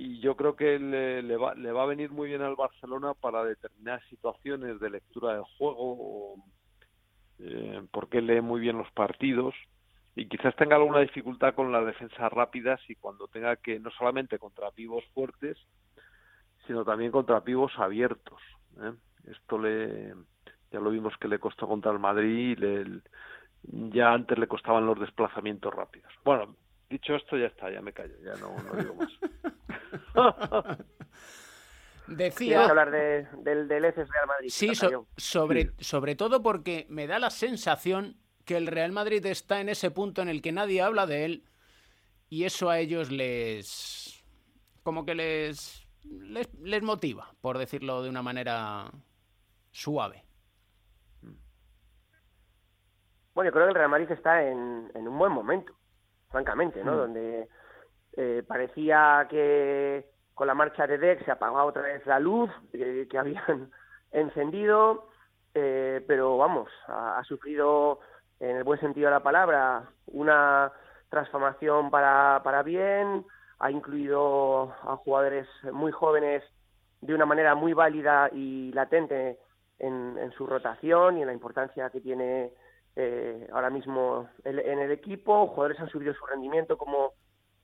[0.00, 3.14] y yo creo que le, le, va, le va a venir muy bien al Barcelona
[3.14, 6.36] para determinadas situaciones de lectura del juego o,
[7.40, 9.56] eh, porque lee muy bien los partidos
[10.14, 14.38] y quizás tenga alguna dificultad con las defensas rápidas y cuando tenga que no solamente
[14.38, 15.58] contra pivos fuertes,
[16.68, 18.40] sino también contra pivos abiertos.
[18.80, 18.92] ¿eh?
[19.24, 20.14] Esto le
[20.70, 23.00] ya lo vimos que le costó contra el Madrid, le,
[23.90, 26.12] ya antes le costaban los desplazamientos rápidos.
[26.24, 26.54] Bueno,
[26.88, 30.78] dicho esto ya está, ya me callo, ya no, no digo más.
[32.08, 32.64] Decía.
[32.64, 34.48] hablar de, del, del Real Madrid?
[34.50, 34.72] Sí,
[35.16, 39.90] sobre, sobre todo porque me da la sensación que el Real Madrid está en ese
[39.90, 41.44] punto en el que nadie habla de él
[42.30, 44.24] y eso a ellos les.
[44.82, 45.86] como que les.
[46.04, 48.90] les, les motiva, por decirlo de una manera
[49.70, 50.24] suave.
[53.34, 55.77] Bueno, yo creo que el Real Madrid está en, en un buen momento,
[56.30, 56.92] francamente, ¿no?
[56.92, 56.96] Mm.
[56.96, 57.48] Donde
[58.16, 63.18] eh, parecía que con la marcha de Dex se apagaba otra vez la luz que
[63.18, 63.70] habían
[64.12, 65.08] encendido,
[65.54, 68.00] eh, pero vamos, ha, sufrido
[68.38, 70.72] en el buen sentido de la palabra una
[71.08, 73.24] transformación para, para bien,
[73.58, 76.44] ha incluido a jugadores muy jóvenes
[77.00, 79.38] de una manera muy válida y latente
[79.78, 82.52] en, en su rotación y en la importancia que tiene
[83.00, 85.46] eh, ahora mismo en el equipo.
[85.46, 87.12] Jugadores han subido su rendimiento como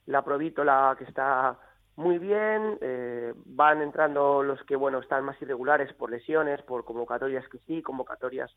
[0.06, 1.58] la Provítola que está
[1.96, 7.48] muy bien, eh, van entrando los que bueno están más irregulares por lesiones, por convocatorias
[7.48, 8.54] que sí, convocatorias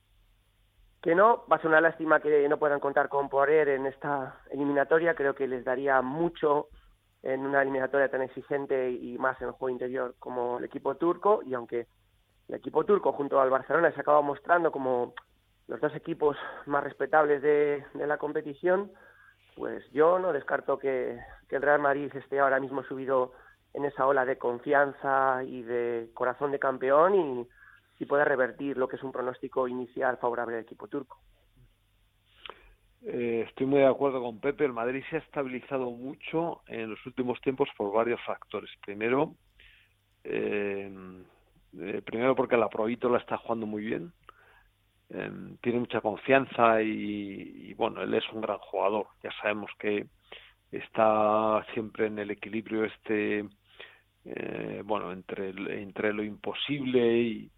[1.02, 1.46] que no.
[1.52, 5.16] Va a ser una lástima que no puedan contar con Poirier en esta eliminatoria.
[5.16, 6.68] Creo que les daría mucho
[7.24, 11.42] en una eliminatoria tan exigente y más en el juego interior como el equipo turco.
[11.44, 11.88] Y aunque
[12.50, 15.16] el equipo turco junto al Barcelona se acaba mostrando como
[15.68, 18.92] los dos equipos más respetables de, la competición,
[19.56, 23.32] pues yo no descarto que, el Real Madrid esté ahora mismo subido
[23.74, 27.48] en esa ola de confianza y de corazón de campeón y,
[28.00, 31.20] y pueda revertir lo que es un pronóstico inicial favorable al equipo turco.
[33.04, 34.66] Eh, estoy muy de acuerdo con Pepe.
[34.66, 38.70] El Madrid se ha estabilizado mucho en los últimos tiempos por varios factores.
[38.86, 39.36] Primero,
[40.24, 40.92] eh,
[41.80, 44.12] eh, primero porque la la está jugando muy bien.
[45.10, 49.08] Em, tiene mucha confianza y, bueno, él es un gran jugador.
[49.24, 50.08] Ya sabemos que
[50.72, 53.48] está siempre en el equilibrio este,
[54.26, 55.50] eh, bueno, entre,
[55.82, 57.52] entre lo imposible y,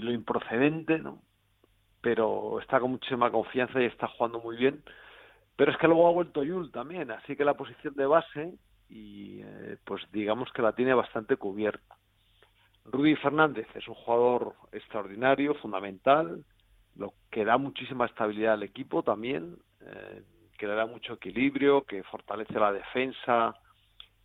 [0.00, 1.22] lo improcedente, ¿no?
[2.00, 4.82] Pero está con muchísima confianza y está jugando muy bien.
[5.56, 8.54] Pero es que luego ha vuelto Yul también, así que la posición de base
[8.88, 11.96] y eh, pues digamos que la tiene bastante cubierta.
[12.84, 16.44] Rudy Fernández es un jugador extraordinario, fundamental,
[16.96, 20.22] lo que da muchísima estabilidad al equipo también, eh,
[20.58, 23.54] que le da mucho equilibrio, que fortalece la defensa.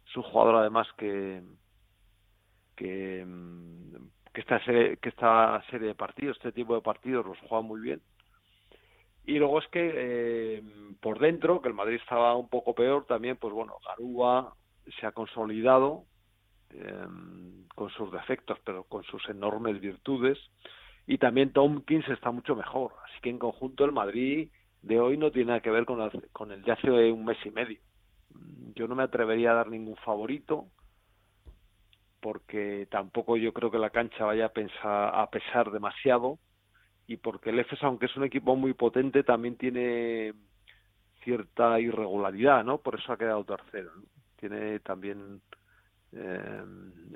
[0.07, 1.41] Es un jugador además que
[2.77, 3.95] que, mm,
[4.33, 7.81] que esta serie, que esta serie de partidos, este tipo de partidos los juega muy
[7.81, 8.01] bien.
[9.25, 10.63] Y luego es que eh,
[11.01, 14.53] por dentro, que el Madrid estaba un poco peor, también, pues bueno, Garúa
[14.99, 16.05] se ha consolidado
[16.73, 20.37] Em, con sus defectos, pero con sus enormes virtudes.
[21.05, 22.93] Y también Tomkins está mucho mejor.
[23.05, 24.49] Así que en conjunto el Madrid
[24.81, 27.51] de hoy no tiene nada que ver con con el de hace un mes y
[27.51, 27.79] medio.
[28.75, 30.67] Yo no me atrevería a dar ningún favorito
[32.19, 34.51] porque tampoco yo creo que la cancha vaya
[34.83, 36.39] a pesar demasiado
[37.05, 40.33] y porque el EFES, aunque es un equipo muy potente, también tiene
[41.23, 42.79] cierta irregularidad, ¿no?
[42.79, 43.91] Por eso ha quedado tercero.
[44.35, 45.41] Tiene también
[46.13, 46.63] eh,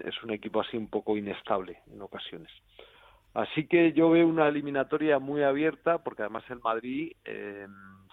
[0.04, 2.51] es un equipo así un poco inestable en ocasiones.
[3.34, 7.65] Así que yo veo una eliminatoria muy abierta, porque además el Madrid eh,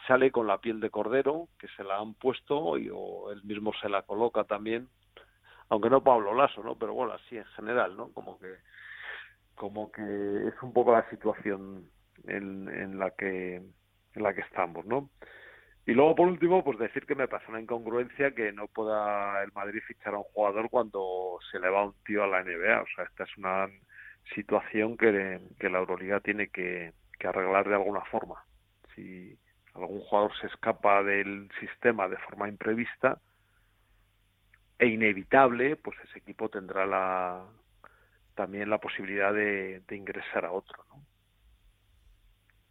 [0.06, 3.72] sale con la piel de cordero, que se la han puesto, y, o él mismo
[3.80, 4.88] se la coloca también,
[5.70, 6.76] aunque no Pablo Lasso, ¿no?
[6.76, 8.12] Pero bueno, así en general, ¿no?
[8.12, 8.54] Como que,
[9.56, 11.90] como que es un poco la situación
[12.26, 13.62] en, en la que
[14.14, 15.10] en la que estamos, ¿no?
[15.88, 19.50] Y luego, por último, pues decir que me pasa una incongruencia que no pueda el
[19.52, 22.82] Madrid fichar a un jugador cuando se le va un tío a la NBA.
[22.82, 23.70] O sea, esta es una
[24.34, 26.92] situación que, que la Euroliga tiene que,
[27.24, 28.44] arreglar de alguna forma.
[28.94, 29.34] Si
[29.72, 33.18] algún jugador se escapa del sistema de forma imprevista
[34.78, 37.46] e inevitable, pues ese equipo tendrá la,
[38.34, 41.07] también la posibilidad de, de ingresar a otro, ¿no?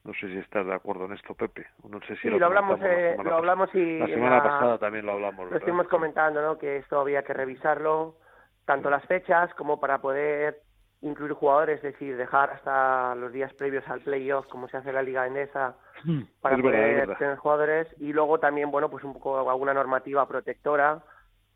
[0.07, 1.67] No sé si estás de acuerdo en esto, Pepe.
[1.83, 5.11] No sé si sí, lo, hablamos, eh, lo hablamos y la semana pasada también lo
[5.11, 5.51] hablamos.
[5.51, 6.57] Lo estuvimos comentando, ¿no?
[6.57, 8.15] Que esto había que revisarlo,
[8.63, 10.61] tanto las fechas como para poder
[11.01, 14.95] incluir jugadores, es decir, dejar hasta los días previos al playoff, como se hace en
[14.95, 19.49] la Liga Endesa, hmm, para poder tener jugadores y luego también, bueno, pues un poco
[19.49, 21.03] alguna normativa protectora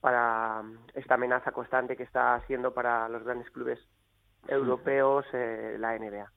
[0.01, 0.61] para
[0.93, 3.79] esta amenaza constante que está haciendo para los grandes clubes
[4.49, 6.29] europeos eh, la NBA.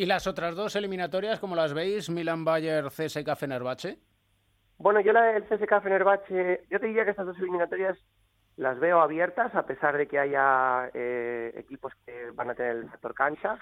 [0.00, 3.98] ¿Y las otras dos eliminatorias, como las veis, Milan Bayer, CSK Fenerbahce?
[4.78, 7.98] Bueno, yo la del CSK Fenerbahce, yo te diría que estas dos eliminatorias
[8.56, 12.88] las veo abiertas, a pesar de que haya eh, equipos que van a tener el
[12.88, 13.58] factor cancha,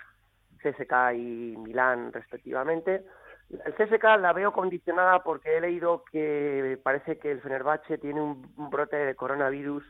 [0.63, 3.05] CSK y Milán respectivamente.
[3.51, 8.49] El CSK la veo condicionada porque he leído que parece que el Fenerbahce tiene un,
[8.57, 9.83] un brote de coronavirus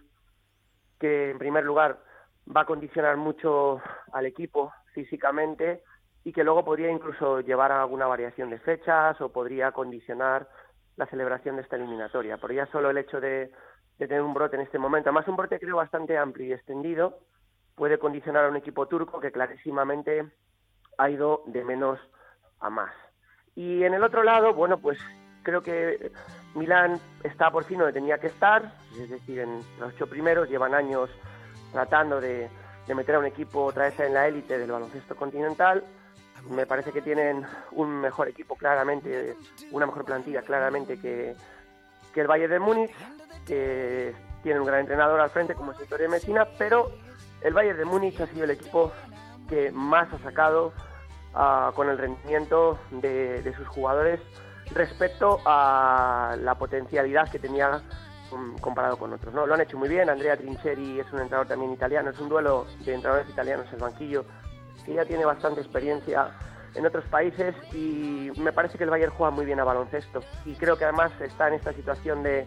[0.98, 1.98] que, en primer lugar,
[2.48, 3.82] va a condicionar mucho
[4.14, 5.82] al equipo físicamente
[6.24, 10.48] y que luego podría incluso llevar a alguna variación de fechas o podría condicionar
[10.96, 12.36] la celebración de esta eliminatoria.
[12.36, 13.50] Por ya solo el hecho de,
[13.98, 17.18] de tener un brote en este momento, además un brote creo bastante amplio y extendido,
[17.74, 20.26] puede condicionar a un equipo turco que clarísimamente
[20.98, 21.98] ha ido de menos
[22.60, 22.92] a más.
[23.54, 24.98] Y en el otro lado, bueno, pues
[25.42, 26.10] creo que
[26.54, 30.74] Milán está por fin donde tenía que estar, es decir, en los ocho primeros, llevan
[30.74, 31.08] años
[31.72, 32.50] tratando de,
[32.86, 35.84] de meter a un equipo otra vez en la élite del baloncesto continental.
[36.50, 39.36] Me parece que tienen un mejor equipo claramente,
[39.70, 41.36] una mejor plantilla claramente que,
[42.14, 42.94] que el Bayern de Múnich,
[43.46, 46.90] que tiene un gran entrenador al frente como es Vittorio Messina, pero
[47.42, 48.92] el Bayern de Múnich ha sido el equipo
[49.48, 50.72] que más ha sacado
[51.34, 54.20] uh, con el rendimiento de, de, sus jugadores
[54.74, 57.82] respecto a la potencialidad que tenía
[58.60, 59.32] comparado con otros.
[59.32, 59.46] ¿no?
[59.46, 62.66] Lo han hecho muy bien, Andrea Trincheri es un entrenador también italiano, es un duelo
[62.84, 64.24] de entrenadores italianos el banquillo
[64.88, 66.30] que ya tiene bastante experiencia
[66.74, 70.54] en otros países y me parece que el Bayern juega muy bien a baloncesto y
[70.54, 72.46] creo que además está en esta situación de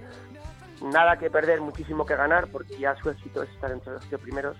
[0.81, 4.57] nada que perder, muchísimo que ganar porque ya su éxito es estar entre los primeros.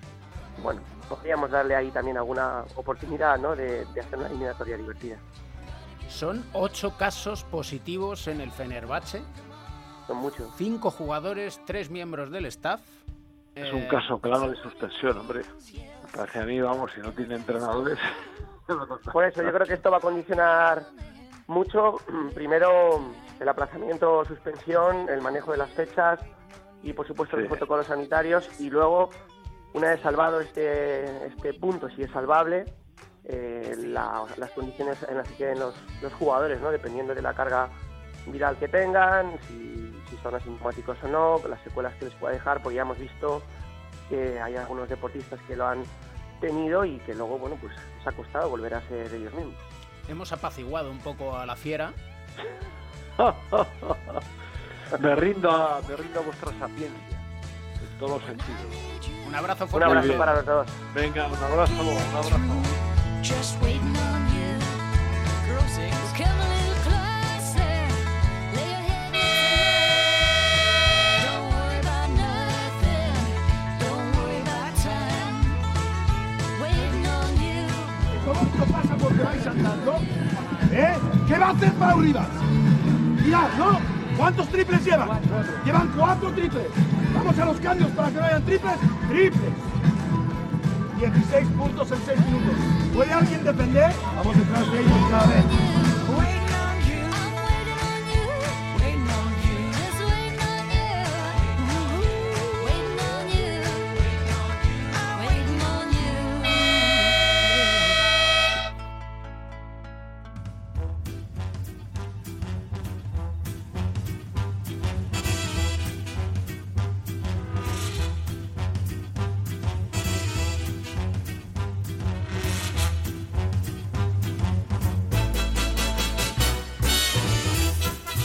[0.61, 3.55] Bueno, podríamos darle ahí también alguna oportunidad ¿no?
[3.55, 5.17] de, de hacer una eliminatoria divertida.
[6.07, 9.23] Son ocho casos positivos en el Fenerbahce.
[10.05, 10.53] Son muchos.
[10.55, 12.81] Cinco jugadores, tres miembros del staff.
[13.55, 13.73] Es eh...
[13.73, 15.41] un caso claro de suspensión, hombre.
[16.12, 17.97] Me parece a mí, vamos, si no tiene entrenadores.
[19.13, 20.84] Por eso yo creo que esto va a condicionar
[21.47, 21.97] mucho.
[22.34, 23.02] Primero,
[23.39, 26.19] el aplazamiento o suspensión, el manejo de las fechas
[26.84, 27.43] y, por supuesto, sí.
[27.43, 28.50] los protocolos sanitarios.
[28.60, 29.10] Y luego,
[29.74, 32.65] una vez salvado este, este punto, si es salvable,
[33.24, 36.71] eh, la, las condiciones en las que queden los, los, jugadores, ¿no?
[36.71, 37.69] dependiendo de la carga
[38.28, 42.62] viral que tengan, si, si, son asintomáticos o no, las secuelas que les pueda dejar,
[42.62, 43.41] porque ya hemos visto
[44.12, 45.84] que hay algunos deportistas que lo han
[46.41, 49.56] tenido y que luego, bueno, pues les ha costado volver a ser ellos mismos.
[50.10, 51.93] Hemos apaciguado un poco a la fiera.
[55.00, 57.21] me, rindo a, me rindo a vuestra sapiencia,
[57.80, 58.60] en todos los sentidos.
[59.28, 59.89] Un abrazo fuerte.
[59.89, 60.67] Un abrazo para todos.
[60.93, 62.38] Venga, un abrazo, un abrazo.
[79.23, 79.99] Vais andando?
[80.71, 80.93] ¿Eh?
[81.27, 82.27] ¿Qué va a hacer Pau Rivas?
[83.23, 83.79] Mirad, ¿no?
[84.17, 85.10] ¿Cuántos triples llevan?
[85.65, 86.67] Llevan cuatro triples.
[87.13, 88.75] Vamos a los cambios para que no hayan triples.
[89.10, 89.53] Triples.
[90.99, 92.55] 16 puntos en 6 minutos.
[92.93, 93.91] ¿Puede alguien defender?
[94.15, 95.70] Vamos detrás de ellos cada vez.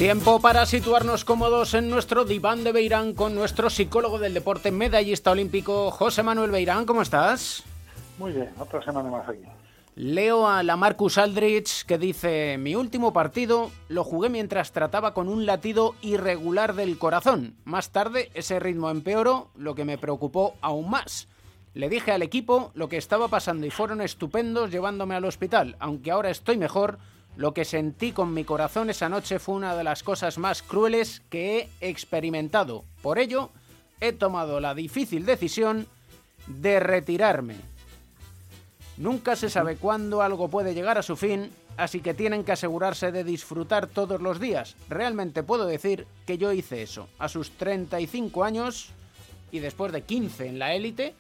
[0.07, 5.33] Tiempo para situarnos cómodos en nuestro diván de Beirán con nuestro psicólogo del deporte, medallista
[5.33, 6.87] olímpico, José Manuel Beirán.
[6.87, 7.65] ¿Cómo estás?
[8.17, 9.43] Muy bien, otra semana más aquí.
[9.97, 15.29] Leo a la Marcus Aldrich que dice, mi último partido lo jugué mientras trataba con
[15.29, 17.57] un latido irregular del corazón.
[17.65, 21.27] Más tarde ese ritmo empeoró, lo que me preocupó aún más.
[21.75, 25.75] Le dije al equipo lo que estaba pasando y fueron estupendos llevándome al hospital.
[25.81, 27.01] Aunque ahora estoy mejor,
[27.37, 31.23] lo que sentí con mi corazón esa noche fue una de las cosas más crueles
[31.29, 32.85] que he experimentado.
[33.03, 33.51] Por ello,
[34.01, 35.87] he tomado la difícil decisión
[36.47, 37.57] de retirarme.
[38.97, 43.13] Nunca se sabe cuándo algo puede llegar a su fin, así que tienen que asegurarse
[43.13, 44.75] de disfrutar todos los días.
[44.89, 47.09] Realmente puedo decir que yo hice eso.
[47.19, 48.91] A sus 35 años
[49.53, 51.15] y después de 15 en la élite,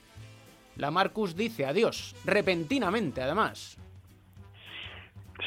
[0.76, 3.76] la Marcus dice adiós, repentinamente además.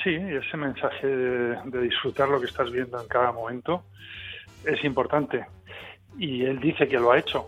[0.04, 3.84] Sí, ese mensaje de, de, disfrutar lo que estás viendo en cada momento
[4.64, 5.46] es importante.
[6.18, 7.48] Y él dice que lo ha hecho,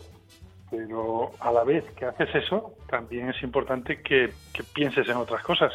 [0.72, 4.34] pero a la vez que haces eso, también es importante que,
[4.74, 5.74] pienses en otras cosas.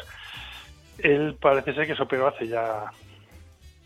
[0.97, 2.85] Él parece ser que se operó hace ya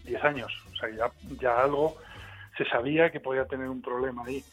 [0.05, 1.97] 10 años, o sea, ya, ya algo
[2.57, 4.43] se sabía que podía tener un problema ahí.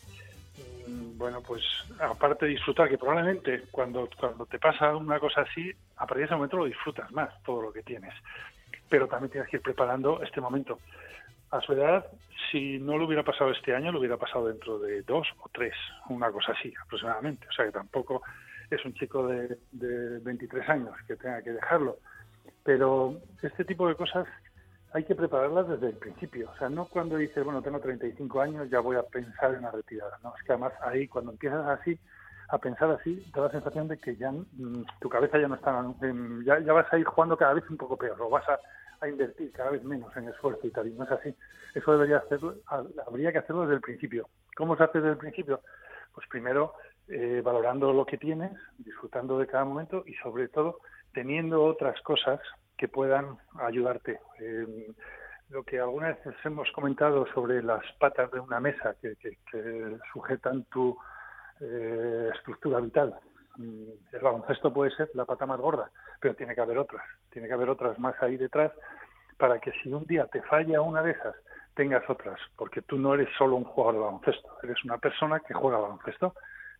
[0.88, 1.62] Mm, Bueno, pues
[2.00, 6.24] aparte de disfrutar, que probablemente cuando, cuando te pasa una cosa así, a partir de
[6.24, 8.14] ese momento lo disfrutas más, todo lo que tienes.
[8.88, 10.78] Pero también tienes que ir preparando este momento.
[11.50, 12.06] A su edad,
[12.50, 15.74] si no lo hubiera pasado este año, lo hubiera pasado dentro de dos o tres,
[16.08, 17.46] una cosa así aproximadamente.
[17.48, 18.22] O sea que tampoco
[18.70, 21.98] es un chico de, de 23 años que tenga que dejarlo.
[22.64, 24.26] Pero este tipo de cosas
[24.92, 26.50] hay que prepararlas desde el principio.
[26.54, 29.70] O sea, no cuando dices, bueno, tengo 35 años, ya voy a pensar en la
[29.70, 30.18] retirada.
[30.22, 31.98] No, es que además ahí, cuando empiezas así,
[32.48, 35.84] a pensar así, da la sensación de que ya mm, tu cabeza ya no está,
[36.44, 38.58] ya, vas a ir jugando cada vez un poco peor, o vas a,
[39.06, 41.32] invertir cada vez menos en esfuerzo y tal, y no es así.
[41.74, 44.28] Eso debería hacerlo, ha- habría que hacerlo desde el principio.
[44.56, 45.60] ¿Cómo se hace desde el principio?
[46.12, 46.74] Pues primero
[47.06, 50.80] eh, valorando lo que tienes, disfrutando de cada momento y sobre todo
[51.12, 52.40] teniendo otras cosas
[52.76, 54.20] que puedan ayudarte.
[54.40, 54.92] Eh,
[55.50, 60.64] lo que algunas veces hemos comentado sobre las patas de una mesa que- que sujetan
[60.64, 60.96] tu
[61.60, 63.14] eh, estructura vital.
[63.56, 65.90] Mm, El baloncesto puede ser la pata más gorda,
[66.20, 67.04] pero tiene que haber otras.
[67.30, 68.72] Tiene que haber otras más ahí detrás
[69.36, 71.34] para que si un día te falla una de esas,
[71.74, 75.54] tengas otras, porque tú no eres solo un jugador de baloncesto, eres una persona que
[75.54, 76.34] juega baloncesto.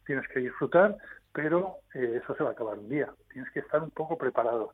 [0.05, 0.97] Tienes que disfrutar,
[1.33, 3.09] pero eh, eso se va a acabar un día.
[3.33, 4.73] Tienes que estar un poco preparado.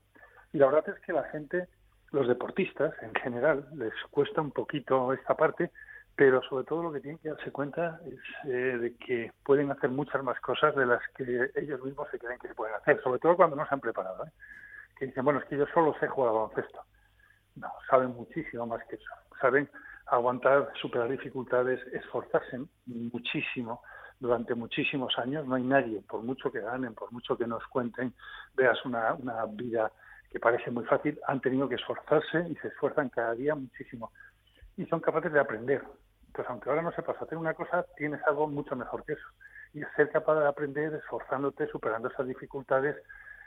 [0.52, 1.68] Y la verdad es que la gente,
[2.12, 5.72] los deportistas en general, les cuesta un poquito esta parte,
[6.16, 9.90] pero sobre todo lo que tienen que darse cuenta es eh, de que pueden hacer
[9.90, 13.18] muchas más cosas de las que ellos mismos se creen que se pueden hacer, sobre
[13.18, 14.24] todo cuando no se han preparado.
[14.24, 14.30] ¿eh?
[14.96, 16.80] Que dicen, bueno, es que yo solo sé jugar al baloncesto.
[17.56, 19.10] No, saben muchísimo más que eso.
[19.40, 19.68] Saben
[20.06, 23.82] aguantar, superar dificultades, esforzarse muchísimo
[24.20, 25.46] durante muchísimos años.
[25.46, 28.14] No hay nadie, por mucho que ganen, por mucho que nos cuenten,
[28.54, 29.90] veas una, una vida
[30.30, 34.10] que parece muy fácil, han tenido que esforzarse y se esfuerzan cada día muchísimo.
[34.76, 35.84] Y son capaces de aprender.
[36.34, 39.26] Pues aunque ahora no sepas hacer una cosa, tienes algo mucho mejor que eso.
[39.72, 42.96] Y ser capaz de aprender esforzándote, superando esas dificultades,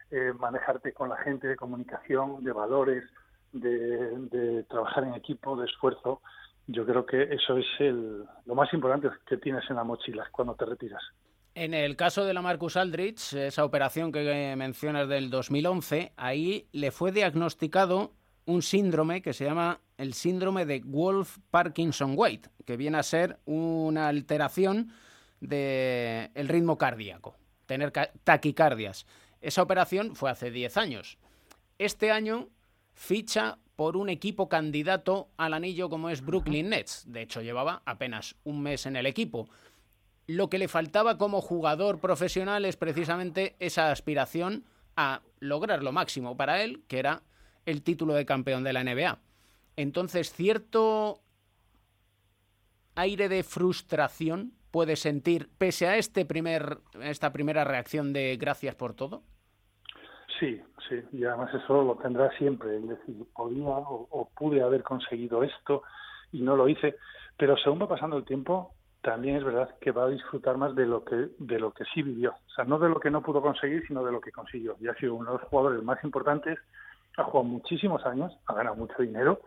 [0.10, 3.04] eh, manejarte con la gente, de comunicación, de valores,
[3.52, 6.22] de, trabajar en equipo, de esfuerzo.
[6.68, 10.56] Yo creo que eso es el, lo más importante que tienes en la mochila cuando
[10.56, 11.02] te retiras.
[11.56, 16.92] En el caso de la Marcus Aldrich, esa operación que mencionas del 2011, ahí le
[16.92, 18.12] fue diagnosticado
[18.46, 23.40] un síndrome que se llama el síndrome de Wolf Parkinson White, que viene a ser
[23.46, 24.92] una alteración
[25.40, 27.36] del el ritmo cardíaco,
[27.66, 29.06] tener ca- taquicardias.
[29.42, 31.18] Esa operación fue hace 10 años.
[31.78, 32.50] Este año
[32.94, 37.04] ficha por un equipo candidato al anillo como es Brooklyn Nets.
[37.08, 39.48] De hecho, llevaba apenas un mes en el equipo.
[40.26, 46.36] Lo que le faltaba como jugador profesional es precisamente esa aspiración a lograr lo máximo
[46.36, 47.22] para él, que era
[47.68, 49.20] el título de campeón de la NBA.
[49.78, 51.22] Entonces, cierto
[52.96, 58.96] aire de frustración puede sentir pese a este primer, esta primera reacción de gracias por
[58.96, 59.22] todo.
[60.40, 65.44] Sí, sí, y además eso lo tendrá siempre, es decir, podía o, pude haber conseguido
[65.44, 65.84] esto
[66.32, 66.96] y no lo hice,
[67.38, 70.86] pero según va pasando el tiempo, también es verdad que va a disfrutar más de
[70.86, 73.42] lo que de lo que sí vivió, o sea, no de lo que no pudo
[73.42, 74.76] conseguir, sino de lo que consiguió.
[74.80, 76.60] Y ha sido uno de los jugadores más importantes,
[77.16, 79.42] ha jugado muchísimos años, ha ganado mucho dinero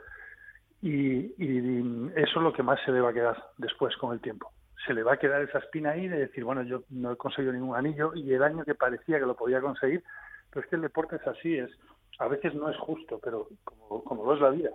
[0.83, 4.21] y, y eso es lo que más se le va a quedar después con el
[4.21, 4.51] tiempo.
[4.87, 7.53] Se le va a quedar esa espina ahí de decir, bueno, yo no he conseguido
[7.53, 10.03] ningún anillo y el año que parecía que lo podía conseguir,
[10.51, 11.71] pero es que el deporte es así, es
[12.19, 14.71] a veces no es justo, pero como, lo es la vida,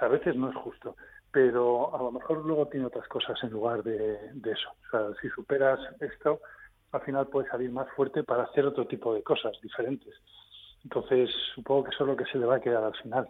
[0.00, 0.96] a veces no es justo,
[1.30, 4.68] pero a lo mejor luego tiene otras cosas en lugar de, de eso.
[4.70, 6.40] O sea, si superas esto,
[6.92, 10.14] al final puedes salir más fuerte para hacer otro tipo de cosas diferentes.
[10.84, 13.28] Entonces, supongo que eso es lo que se le va a quedar al final.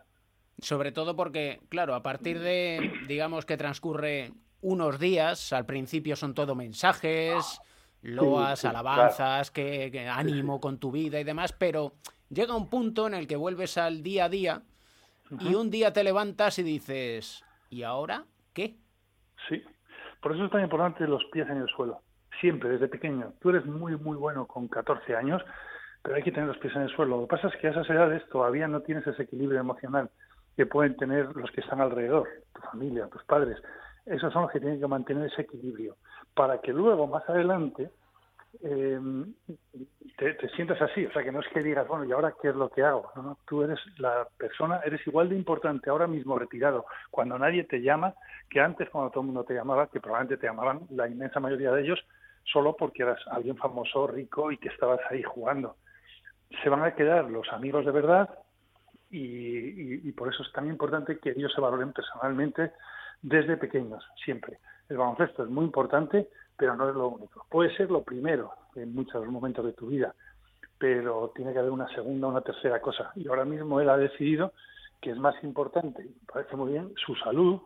[0.58, 6.34] Sobre todo porque, claro, a partir de, digamos que transcurre unos días, al principio son
[6.34, 7.60] todo mensajes,
[8.02, 11.94] loas, sí, alabanzas, que, que ánimo con tu vida y demás, pero
[12.30, 14.62] llega un punto en el que vuelves al día a día
[15.40, 18.76] y un día te levantas y dices, ¿y ahora qué?
[19.48, 19.62] Sí,
[20.20, 22.00] por eso es tan importante los pies en el suelo.
[22.40, 23.32] Siempre, desde pequeño.
[23.40, 25.42] Tú eres muy, muy bueno con 14 años,
[26.02, 27.16] pero hay que tener los pies en el suelo.
[27.16, 30.10] Lo que pasa es que a esas edades todavía no tienes ese equilibrio emocional
[30.56, 33.58] que pueden tener los que están alrededor, tu familia, tus padres.
[34.06, 35.96] Esos son los que tienen que mantener ese equilibrio
[36.34, 37.90] para que luego, más adelante,
[38.60, 41.06] te, te, sientas así.
[41.06, 43.10] O sea, que no es que digas, bueno, ¿y ahora qué es lo que hago?
[43.16, 47.64] No, no, tú eres la persona, eres igual de importante ahora mismo retirado, cuando nadie
[47.64, 48.14] te llama,
[48.50, 51.72] que antes cuando todo el mundo te llamaba, que probablemente te llamaban la inmensa mayoría
[51.72, 52.04] de ellos
[52.44, 55.76] solo porque eras alguien famoso, rico y que estabas ahí jugando.
[56.62, 58.28] Se van a quedar los amigos de verdad
[59.12, 62.72] y, por eso es tan importante que ellos se valoren personalmente
[63.20, 64.58] desde pequeños, siempre.
[64.88, 67.46] El baloncesto es muy importante, pero no es lo único.
[67.50, 70.14] Puede ser lo primero en muchos momentos de tu vida,
[70.78, 73.12] pero tiene que haber una segunda una tercera cosa.
[73.14, 74.52] Y ahora mismo él ha decidido
[75.00, 77.60] que es más importante, parece muy bien, su salud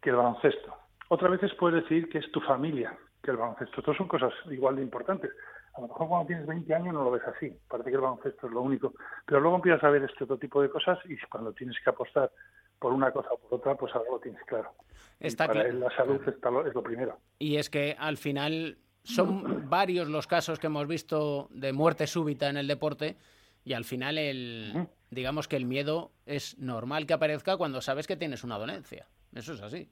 [0.00, 0.74] que el baloncesto.
[1.08, 3.82] Otras veces puedes decir que es tu familia, que el baloncesto.
[3.82, 5.30] Todas son cosas igual de importantes.
[5.74, 8.46] A lo mejor cuando tienes 20 años no lo ves así, parece que el baloncesto
[8.46, 8.94] es lo único.
[9.26, 12.30] Pero luego empiezas a ver este otro tipo de cosas y cuando tienes que apostar
[12.78, 14.72] por una cosa o por otra, pues ahora lo tienes claro.
[15.20, 16.20] Está para él la salud
[16.66, 17.18] es lo primero.
[17.38, 22.48] Y es que al final son varios los casos que hemos visto de muerte súbita
[22.48, 23.16] en el deporte
[23.64, 28.16] y al final el digamos que el miedo es normal que aparezca cuando sabes que
[28.16, 29.06] tienes una dolencia.
[29.34, 29.88] Eso es así.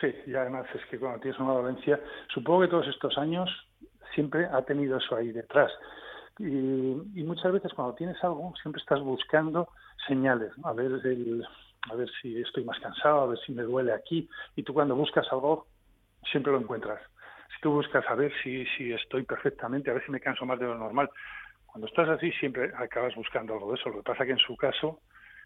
[0.00, 2.00] Sí, y además es que cuando tienes una dolencia,
[2.32, 3.48] supongo que todos estos años
[4.14, 5.72] siempre ha tenido eso ahí detrás.
[6.38, 9.68] Y, muchas veces cuando tienes algo, siempre estás buscando
[10.06, 10.92] señales, a ver
[11.90, 14.28] a ver si estoy más cansado, a ver si me duele aquí.
[14.54, 15.66] Y tú cuando buscas algo,
[16.30, 17.00] siempre lo encuentras.
[17.54, 20.58] Si tú buscas a ver si, si estoy perfectamente, a ver si me canso más
[20.58, 21.10] de lo normal.
[21.66, 23.88] Cuando estás así, siempre acabas buscando algo de eso.
[23.90, 25.00] Lo que pasa que en su caso,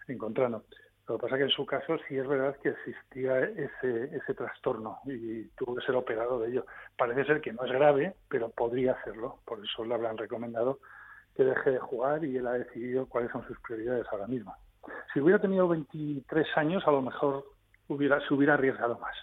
[0.08, 0.64] encontrando.
[1.08, 4.98] Lo que pasa que en su caso sí es verdad que existía ese, ese trastorno
[5.04, 6.66] y tuvo que ser operado de ello.
[6.98, 9.38] Parece ser que no es grave, pero podría hacerlo.
[9.44, 10.80] Por eso le habrán recomendado
[11.36, 14.56] que deje de jugar y él ha decidido cuáles son sus prioridades ahora mismo.
[15.12, 17.44] Si hubiera tenido 23 años, a lo mejor
[17.88, 19.14] hubiera, se hubiera arriesgado más.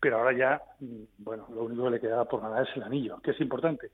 [0.00, 3.20] Pero ahora ya, mm, bueno, lo único que le quedaba por ganar es el anillo,
[3.22, 3.90] que es importante.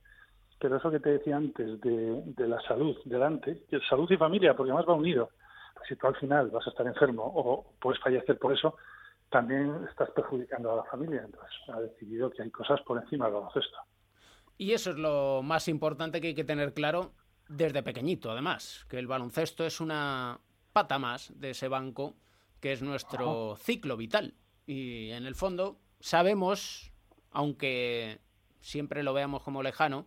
[0.59, 4.73] Pero eso que te decía antes de, de la salud delante, salud y familia, porque
[4.73, 5.31] además va unido
[5.89, 8.77] si tú al final vas a estar enfermo o puedes fallecer por eso,
[9.31, 11.23] también estás perjudicando a la familia.
[11.25, 13.79] Entonces ha decidido que hay cosas por encima del baloncesto.
[14.59, 17.13] Y eso es lo más importante que hay que tener claro
[17.49, 20.41] desde pequeñito, además, que el baloncesto es una
[20.73, 22.15] pata más de ese banco
[22.61, 24.35] que es nuestro ciclo vital.
[24.67, 26.93] Y en el fondo sabemos,
[27.31, 28.21] aunque
[28.61, 30.07] siempre lo veamos como lejano,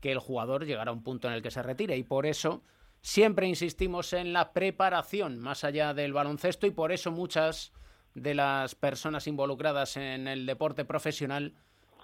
[0.00, 2.62] que el jugador llegará a un punto en el que se retire y por eso
[3.04, 7.70] Siempre insistimos en la preparación más allá del baloncesto y por eso muchas
[8.14, 11.52] de las personas involucradas en el deporte profesional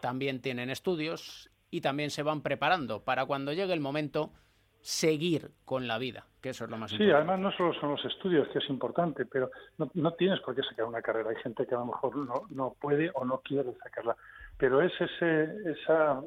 [0.03, 4.35] también tienen estudios y también se van preparando para cuando llegue el momento
[4.83, 7.11] seguir con la vida, que eso es lo más importante.
[7.11, 10.63] Sí, además no solo son los estudios, que es importante, pero no, tienes por qué
[10.63, 11.31] sacar una carrera.
[11.31, 14.15] Hay gente que a lo mejor no, no puede o no quiere sacarla,
[14.59, 16.21] pero es ese, esa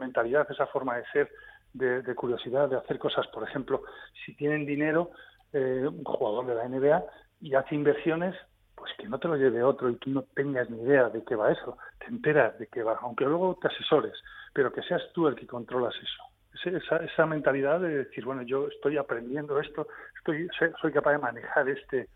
[0.00, 1.30] mentalidad, esa forma de ser
[1.72, 3.26] de, curiosidad, de hacer cosas.
[3.28, 3.82] Por ejemplo,
[4.24, 5.10] si tienen dinero,
[5.52, 7.04] eh, un jugador de la NBA
[7.40, 8.34] y hace inversiones,
[8.74, 11.34] pues que no te lo lleve otro y tú no tengas ni idea de qué
[11.34, 11.76] va eso.
[11.98, 14.14] Te enteras de qué va, aunque luego te asesores,
[14.52, 16.22] pero que seas tú el que controlas eso.
[16.64, 19.86] Esa, esa mentalidad de decir, bueno, yo estoy aprendiendo esto,
[20.18, 20.48] estoy,
[20.80, 22.08] soy capaz de manejar este,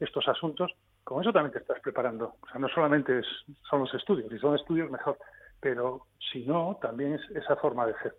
[0.00, 0.72] estos asuntos,
[1.04, 2.34] con eso también te estás preparando.
[2.42, 3.26] O sea, no solamente es,
[3.70, 5.16] son los estudios, si son estudios mejor,
[5.60, 8.14] pero si no, también es esa forma de ser.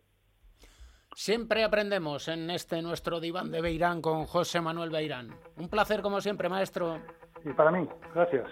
[1.19, 5.35] Siempre aprendemos en este nuestro diván de Beirán con José Manuel Beirán.
[5.55, 7.01] Un placer como siempre, maestro.
[7.43, 8.45] Y para mí, gracias.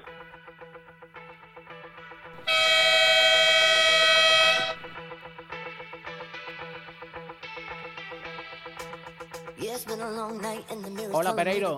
[11.14, 11.78] Hola, Pereiro.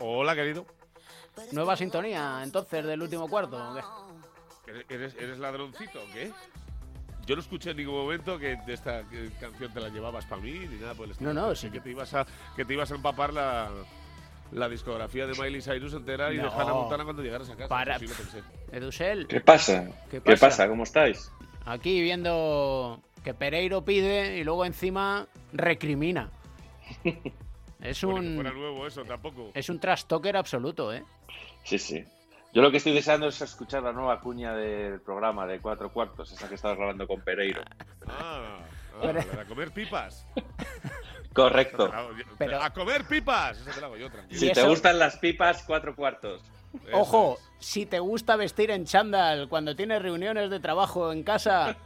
[0.00, 0.66] Hola, querido.
[1.52, 3.58] Nueva sintonía, entonces, del último cuarto.
[4.66, 6.30] ¿Eres, ¿Eres ladroncito o qué?
[7.26, 9.02] Yo no escuché en ningún momento que de esta
[9.40, 11.32] canción te la llevabas para mí ni nada por el estilo.
[11.32, 11.70] No, no, sí.
[11.70, 13.70] Que te ibas a, que te ibas a empapar la,
[14.52, 17.68] la discografía de Miley Cyrus entera y de Hannah Montana cuando llegaras a casa.
[17.68, 17.98] Para.
[17.98, 18.42] Sí, pensé.
[18.72, 19.26] Edusel.
[19.26, 19.88] ¿Qué pasa?
[20.10, 20.68] ¿Qué pasa?
[20.68, 21.30] ¿Cómo estáis?
[21.64, 26.30] Aquí viendo que Pereiro pide y luego encima recrimina.
[27.80, 28.36] Es un.
[28.36, 29.50] fuera nuevo eso, tampoco.
[29.52, 31.04] Es un trastoker absoluto, ¿eh?
[31.64, 32.02] Sí, sí.
[32.54, 36.30] Yo lo que estoy deseando es escuchar la nueva cuña del programa de cuatro cuartos,
[36.30, 37.60] esa que estabas grabando con Pereiro.
[38.06, 38.60] Ah,
[39.02, 40.24] ah a comer pipas.
[41.34, 41.90] Correcto.
[42.60, 43.58] a comer pipas.
[43.58, 44.38] Eso te lo hago yo, tranquilo.
[44.38, 46.42] Si, te gustan las pipas, cuatro cuartos.
[46.92, 51.76] Ojo, si te gusta vestir en chándal cuando tienes reuniones de trabajo en casa,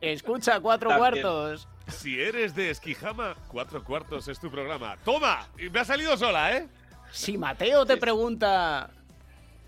[0.00, 1.66] escucha cuatro cuartos.
[1.88, 4.96] Si eres de Esquijama, cuatro cuartos es tu programa.
[5.04, 5.48] ¡Toma!
[5.58, 6.68] Y me ha salido sola, ¿eh?
[7.10, 8.90] Si Mateo te pregunta,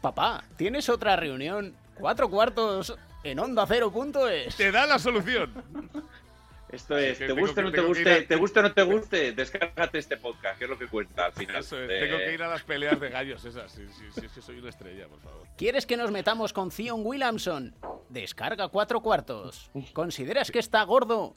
[0.07, 1.74] Papá, ¿tienes otra reunión?
[1.98, 4.54] Cuatro cuartos en onda cero punto es.
[4.54, 5.52] Te da la solución.
[6.68, 9.98] Esto es, te guste o no te guste, te guste o no te guste, descárgate
[9.98, 11.64] este podcast, que es lo que cuenta al final.
[11.68, 15.09] Tengo que ir a las peleas de gallos esas, si, es que soy una estrella,
[15.09, 15.44] por favor.
[15.57, 17.74] ¿Quieres que nos metamos con Zion Williamson?
[18.09, 19.72] Descarga cuatro cuartos.
[19.92, 21.34] ¿Consideras que está gordo?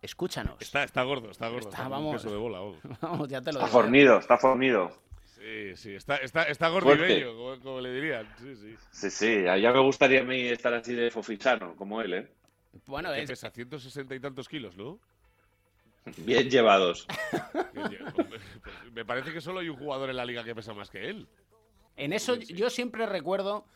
[0.00, 0.56] escúchanos.
[0.60, 1.68] Está, está gordo, está gordo.
[1.68, 2.22] Está, Está, como un vamos.
[2.22, 2.76] de bola, vamos.
[3.02, 3.80] Vamos, ya te lo Está digo.
[3.82, 4.92] fornido, está fornido.
[5.36, 8.26] Sí, sí, está, está, está gordibello, como, como le dirían.
[8.38, 8.74] Sí, sí.
[8.90, 12.28] Sí, sí, ya me gustaría a mí estar así de fofisano, como él, ¿eh?
[12.86, 14.98] Bueno, es, pesa 160 y tantos kilos, ¿no?
[16.18, 17.06] Bien llevados.
[17.74, 18.40] Hombre, pues
[18.94, 21.28] Me parece que solo hay un jugador en la liga que pesa más que él.
[21.96, 23.66] En eso yo siempre recuerdo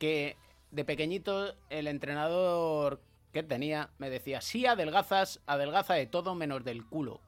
[0.00, 0.36] que
[0.72, 3.00] de pequeñito el entrenador
[3.32, 7.20] que tenía me decía, sí adelgazas, adelgaza de todo menos del culo.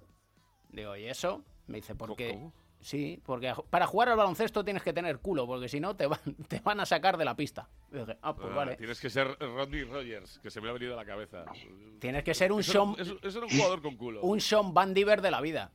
[0.71, 1.45] Digo, ¿y eso?
[1.69, 2.31] Me dice, porque...
[2.31, 2.53] ¿Cómo?
[2.81, 6.21] Sí, porque para jugar al baloncesto tienes que tener culo, porque si no te van,
[6.49, 7.69] te van a sacar de la pista.
[7.93, 8.77] Y dije, ah, pues Ah, vale.
[8.77, 11.45] Tienes que ser Rodney Rogers, que se me ha venido a la cabeza.
[11.99, 14.21] Tienes que ser un Eso Sean, era- Eso, eso era un jugador con culo.
[14.23, 15.73] un Sean Van Diver de la vida.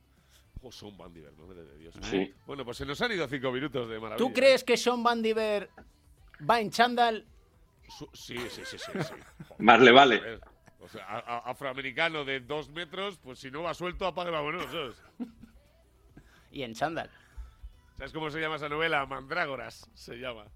[0.64, 1.94] Ojo, son Bandiver, madre de Dios.
[2.02, 2.32] Sí.
[2.46, 4.16] Bueno, pues se nos han ido cinco minutos de maravilla.
[4.16, 5.68] ¿Tú crees que Sean Van Diver
[6.48, 7.26] va en chándal?
[7.88, 8.92] Su- Sí, sí, sí, sí.
[9.02, 9.14] sí.
[9.58, 10.38] Más le vale.
[10.78, 14.66] O sea, a- a- afroamericano de dos metros, pues si no va suelto, apague vámonos.
[16.52, 17.10] Y en chándal.
[17.96, 19.04] ¿Sabes cómo se llama esa novela?
[19.06, 20.46] Mandrágoras se llama.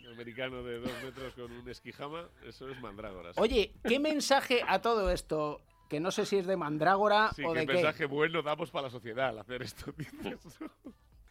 [0.00, 3.36] Un americano de dos metros con un esquijama, eso es Mandrágoras.
[3.38, 5.60] Oye, ¿qué mensaje a todo esto?
[5.88, 7.74] Que no sé si es de Mandrágora sí, o de qué.
[7.74, 9.92] mensaje bueno damos para la sociedad al hacer esto.
[9.96, 10.58] dices.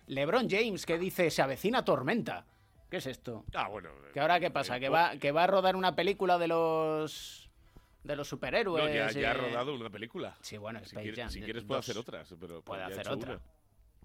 [0.08, 2.46] LeBron James que dice se avecina tormenta.
[2.90, 3.46] ¿Qué es esto?
[3.56, 3.90] ah, bueno.
[4.14, 4.80] ¿Que ahora qué pasa?
[4.80, 7.43] ¿Que va, que va a rodar una película de los
[8.04, 8.84] de los superhéroes?
[8.84, 9.38] No, ya, ya ha eh?
[9.38, 10.38] rodado una película.
[10.42, 13.10] Sí, bueno, Si, Space quiere- Jam, si de- quieres puede hacer otras, pero Puede hacer
[13.10, 13.34] otra.
[13.36, 13.42] una.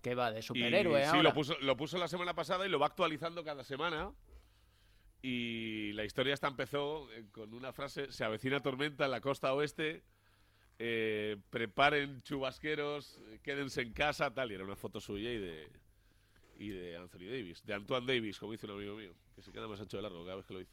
[0.02, 0.30] ¿Qué va?
[0.30, 3.42] De Y superhéroe sí, lo puso, lo puso la semana pasada y lo va actualizando
[3.44, 4.12] cada semana.
[5.20, 9.52] Y la historia esta empezó eh, con una frase: Se avecina tormenta en la costa
[9.52, 10.02] oeste.
[10.80, 14.52] eh, preparen chubasqueros, quédense en casa, tal.
[14.52, 15.68] Y era una foto suya y de,
[16.56, 19.66] y de Anthony Davis, de Antoine Davis, como dice un amigo mío, que se queda
[19.66, 20.72] más ancho de largo cada vez que lo dice.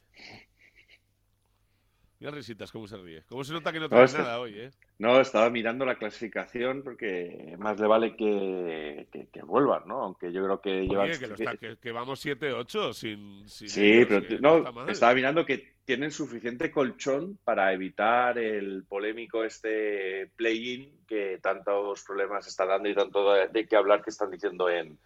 [2.18, 3.22] Mira risitas, cómo se ríe.
[3.28, 4.70] Cómo se nota que no No, traes este- nada hoy, ¿eh?
[4.98, 10.02] No, estaba mirando la clasificación porque más le vale que, que, que vuelvan, ¿no?
[10.02, 11.08] Aunque yo creo que llevan...
[11.10, 16.10] Que, está- que- vamos 7-8 sin, sin Sí, pero t- no estaba mirando que tienen
[16.10, 23.34] suficiente colchón para evitar el polémico este play-in que tantos problemas está dando y tanto
[23.34, 24.98] de, qué hablar que están diciendo en,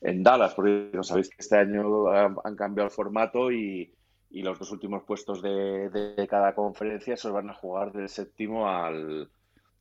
[0.00, 3.92] en Dallas, porque no sabéis que este año han, han cambiado el formato y,
[4.34, 8.68] y los dos últimos puestos de, de cada conferencia se van a jugar del séptimo
[8.68, 9.30] al,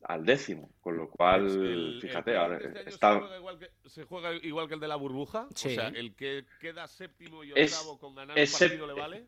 [0.04, 3.14] al décimo, con lo cual, Pues el- fíjate, el- ahora este está...
[3.14, 5.48] se, juega igual que, se juega igual que el de la burbuja.
[5.56, 5.70] Sí.
[5.70, 8.94] O sea, el que queda séptimo y Es- octavo con ganar es un partido le
[8.94, 9.26] vale.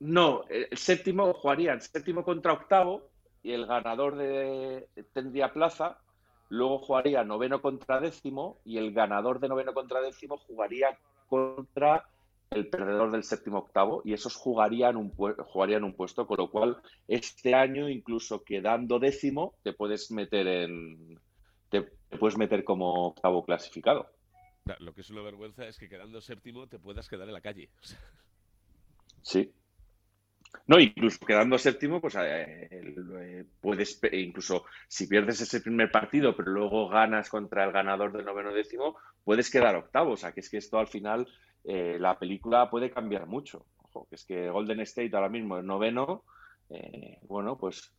[0.00, 3.10] No, el séptimo jugarían séptimo contra octavo
[3.44, 5.98] y el ganador de, tendría plaza.
[6.48, 12.04] Luego jugaría noveno contra décimo y el ganador de noveno contra décimo jugaría contra
[12.54, 16.76] el perdedor del séptimo octavo y esos jugarían un, jugarían un puesto, con lo cual
[17.08, 21.18] este año incluso quedando décimo te puedes meter en
[21.70, 24.10] te, te puedes meter como octavo clasificado.
[24.78, 27.68] Lo que es una vergüenza es que quedando séptimo te puedas quedar en la calle.
[29.22, 29.52] Sí.
[30.66, 36.52] No, incluso quedando séptimo, pues eh, eh, puedes, incluso si pierdes ese primer partido, pero
[36.52, 40.12] luego ganas contra el ganador del noveno décimo, puedes quedar octavo.
[40.12, 41.26] O sea, que es que esto al final,
[41.64, 43.64] eh, la película puede cambiar mucho.
[43.82, 46.24] Ojo, que es que Golden State ahora mismo es noveno,
[46.70, 47.92] eh, bueno, pues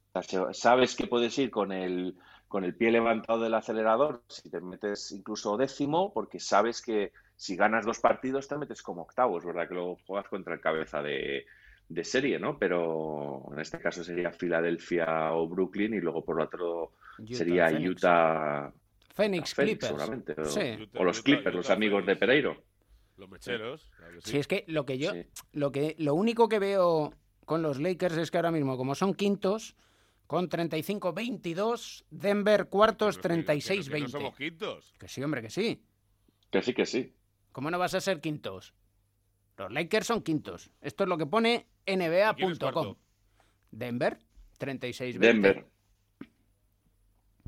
[0.52, 2.16] sabes que puedes ir con el,
[2.48, 7.56] con el pie levantado del acelerador si te metes incluso décimo, porque sabes que si
[7.56, 9.38] ganas dos partidos te metes como octavo.
[9.40, 11.46] Es verdad que luego juegas contra el cabeza de,
[11.90, 12.58] de serie, ¿no?
[12.58, 17.90] Pero en este caso sería Filadelfia o Brooklyn y luego por otro Utah, sería Phoenix.
[17.92, 18.74] Utah.
[19.16, 19.88] Phoenix Phoenix, Clippers.
[19.88, 20.34] seguramente.
[20.40, 20.90] O, Sí.
[20.96, 22.16] o los Utah- Clippers, los amigos de.
[22.16, 22.58] Pereiro.
[23.18, 23.90] Los mecheros.
[23.96, 24.32] claro que sí.
[24.32, 25.26] Sí, es que lo que yo, Sí.
[25.52, 27.14] lo que, lo único que veo
[27.46, 29.76] con los Lakers es que ahora mismo, como son quintos,
[30.28, 34.02] con 35-22, Denver cuartos Pero que- que- que 36-20.
[34.04, 34.94] No somos quintos.
[34.98, 35.84] Que sí, hombre, que sí.
[36.50, 37.14] Que sí, que sí.
[37.52, 38.74] ¿Cómo no vas a ser quintos?
[39.58, 40.72] Los Lakers son quintos.
[40.82, 42.96] Esto es lo que pone ¿Y quién es nba.com.
[43.70, 44.18] Denver,
[44.58, 45.20] 36-20.
[45.20, 45.66] Denver.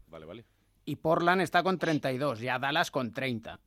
[0.08, 0.46] Vale, vale.
[0.86, 3.60] Y Portland está con 32, ya Dallas con 30.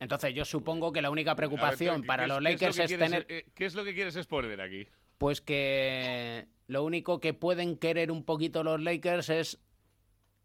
[0.00, 3.10] Entonces yo supongo que la única ver, preocupación ¿qué- para los lo Lakers es quieres-
[3.10, 3.26] tener...
[3.28, 4.86] eh, ¿Qué es lo que quieres exponer aquí?
[5.18, 9.58] Pues que lo único que pueden querer un poquito los Lakers es,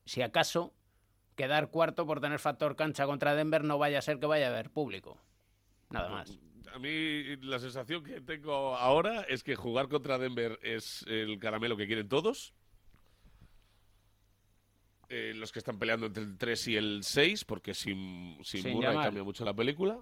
[0.06, 0.74] si acaso,
[1.36, 4.50] quedar cuarto por tener factor cancha contra Denver, no vaya a ser que vaya a
[4.50, 5.22] haber público.
[5.90, 6.40] Nada más.
[6.74, 11.78] A mí la sensación que tengo ahora es que jugar contra Denver es el caramelo
[11.78, 12.54] que quieren todos.
[15.16, 18.74] Eh, los que están peleando entre el 3 y el 6, porque sin, sin Sin
[18.74, 20.00] Murray cambia mucho la película.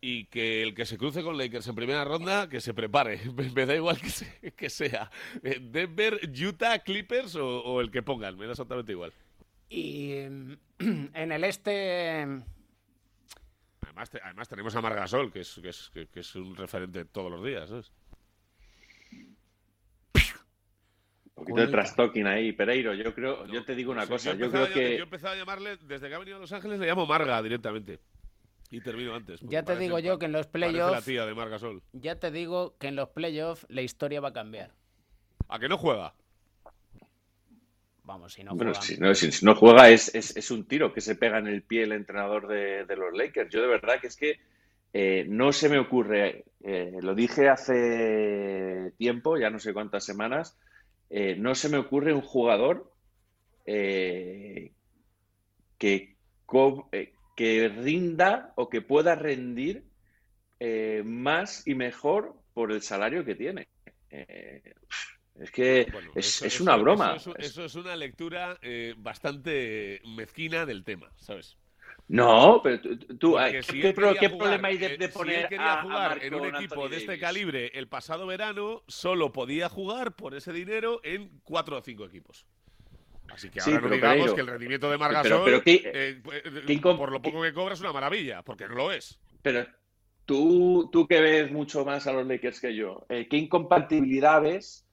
[0.00, 3.20] y que el que se cruce con Lakers en primera ronda, que se prepare.
[3.54, 5.10] Me, da igual que, que, sea
[5.42, 9.12] eh, Denver, Utah, Clippers o, el que pongan, me da exactamente igual.
[9.68, 10.12] Y
[10.78, 12.22] en el este...
[13.82, 17.44] Además, además tenemos a Margasol, que es, que es, que es un referente todos los
[17.44, 17.68] días.
[17.68, 17.92] ¿sabes?
[21.40, 22.94] Un poquito de trastoking ahí, Pereiro.
[22.94, 24.34] Yo creo, yo te digo una cosa.
[24.34, 24.92] Yo, creo que.
[24.92, 27.42] Yo he empezado a llamarle, desde que ha venido a Los Ángeles, le llamo Marga
[27.42, 27.98] directamente.
[28.70, 29.40] Y termino antes.
[29.40, 30.92] Ya te digo yo que en los playoffs.
[30.92, 31.82] la tía de Marga Sol.
[31.92, 34.72] Ya te digo que en los playoffs la historia va a cambiar.
[35.48, 36.14] ¿A que no juega?
[38.04, 39.14] Vamos, si no bueno, juega.
[39.14, 42.46] Si, no, juega es, es, un tiro que se pega en el pie el entrenador
[42.46, 43.50] de, de los Lakers.
[43.50, 44.38] Yo de verdad que es que
[44.92, 50.58] eh, no se me ocurre, eh, lo dije hace tiempo, ya no sé cuántas semanas,
[51.10, 52.92] eh, no se me ocurre un jugador
[53.66, 54.74] que,
[57.36, 59.84] que rinda o que pueda rendir
[61.04, 63.68] más y mejor por el salario que tiene.
[64.08, 65.86] es que
[66.16, 67.16] es, una broma.
[67.38, 68.58] Eso, es una lectura
[68.96, 71.59] bastante mezquina del tema, ¿sabes?
[72.10, 72.80] No, pero
[73.20, 73.90] tú, ¿qué,
[74.32, 77.86] problema hay de, poner si él quería jugar en un equipo de este calibre el
[77.86, 82.46] pasado verano, solo podía jugar por ese dinero en cuatro o cinco equipos.
[83.28, 87.42] Así que ahora no digamos que el rendimiento de Margasol, eh, eh, por lo poco
[87.42, 89.20] que cobra, es una maravilla, porque no lo es.
[89.40, 89.68] Pero
[90.26, 94.84] tú, tú que ves mucho más a los Lakers que yo, eh, ¿qué incompatibilidad ves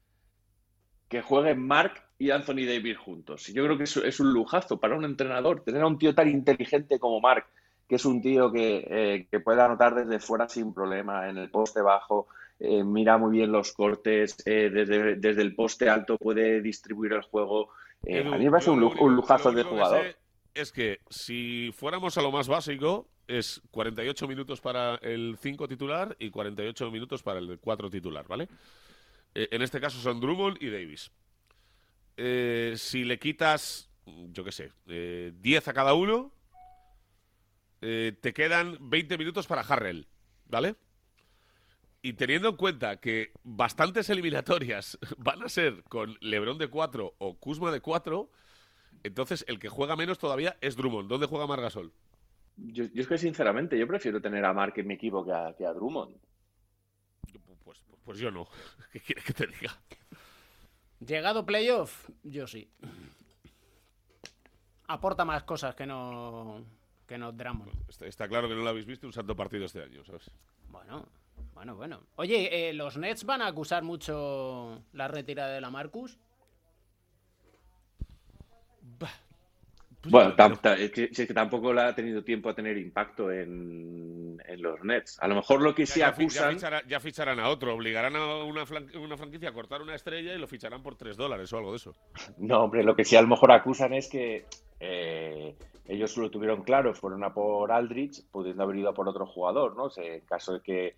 [1.10, 3.48] que jueguen Mark y Anthony Davis juntos.
[3.50, 6.30] Y yo creo que es, un lujazo para un entrenador tener a un tío tan
[6.30, 7.46] inteligente como Mark,
[7.88, 11.82] que es un tío que, eh, puede anotar desde fuera sin problema, en el poste
[11.82, 12.28] bajo,
[12.60, 17.70] eh, mira muy bien los cortes, eh, desde, el poste alto puede distribuir el juego.
[18.04, 20.06] a mí me parece un, lujazo de jugador.
[20.54, 26.16] es que si fuéramos a lo más básico, es 48 minutos para el 5 titular
[26.18, 28.48] y 48 minutos para el 4 titular, ¿vale?
[29.36, 31.12] en este caso son Drummond y Davis.
[32.18, 36.34] Eh, si le quitas, yo qué sé, 10 eh, a cada uno,
[37.82, 40.08] eh, te quedan 20 minutos para Harrell,
[40.46, 40.76] ¿vale?
[42.02, 47.38] Y teniendo en cuenta que bastantes eliminatorias van a ser con Lebron de 4 o
[47.38, 48.32] Kuzma de 4,
[49.04, 51.08] entonces el que juega menos todavía es Drummond.
[51.10, 51.94] ¿Dónde juega Margasol?
[52.56, 55.54] Yo, yo es que sinceramente yo prefiero tener a Mark en mi equipo que a,
[55.56, 56.16] que a Drummond.
[57.64, 58.48] Pues, pues yo no.
[58.92, 59.80] ¿Qué quieres que te diga?
[61.00, 62.70] Llegado playoff, yo sí.
[64.88, 66.64] Aporta más cosas que no
[67.08, 67.72] que no Drummond.
[68.02, 70.30] está, claro que no lo habéis visto un santo partido este año, ¿sabes?
[70.70, 71.08] Bueno,
[71.54, 72.02] bueno, bueno.
[72.16, 76.18] Oye, eh, ¿los Nets van a acusar mucho la retirada de la Marcus?
[78.82, 79.10] Bah,
[80.10, 80.36] bueno,
[80.78, 85.18] es, que, tampoco la ha tenido tiempo a tener impacto en, los Nets.
[85.22, 86.58] A lo mejor lo que se acusan.
[86.88, 90.82] Ya, ficharán a otro, obligarán a una, franquicia a cortar una estrella y lo ficharán
[90.82, 91.96] por 3 dólares o algo de eso.
[92.38, 94.46] No, hombre, lo que sí a lo mejor acusan es que
[94.80, 95.56] eh,
[95.86, 99.76] ellos lo tuvieron claro, fueron a por Aldrich, pudiendo haber ido a por otro jugador,
[99.76, 99.90] ¿no?
[99.98, 100.96] en caso de que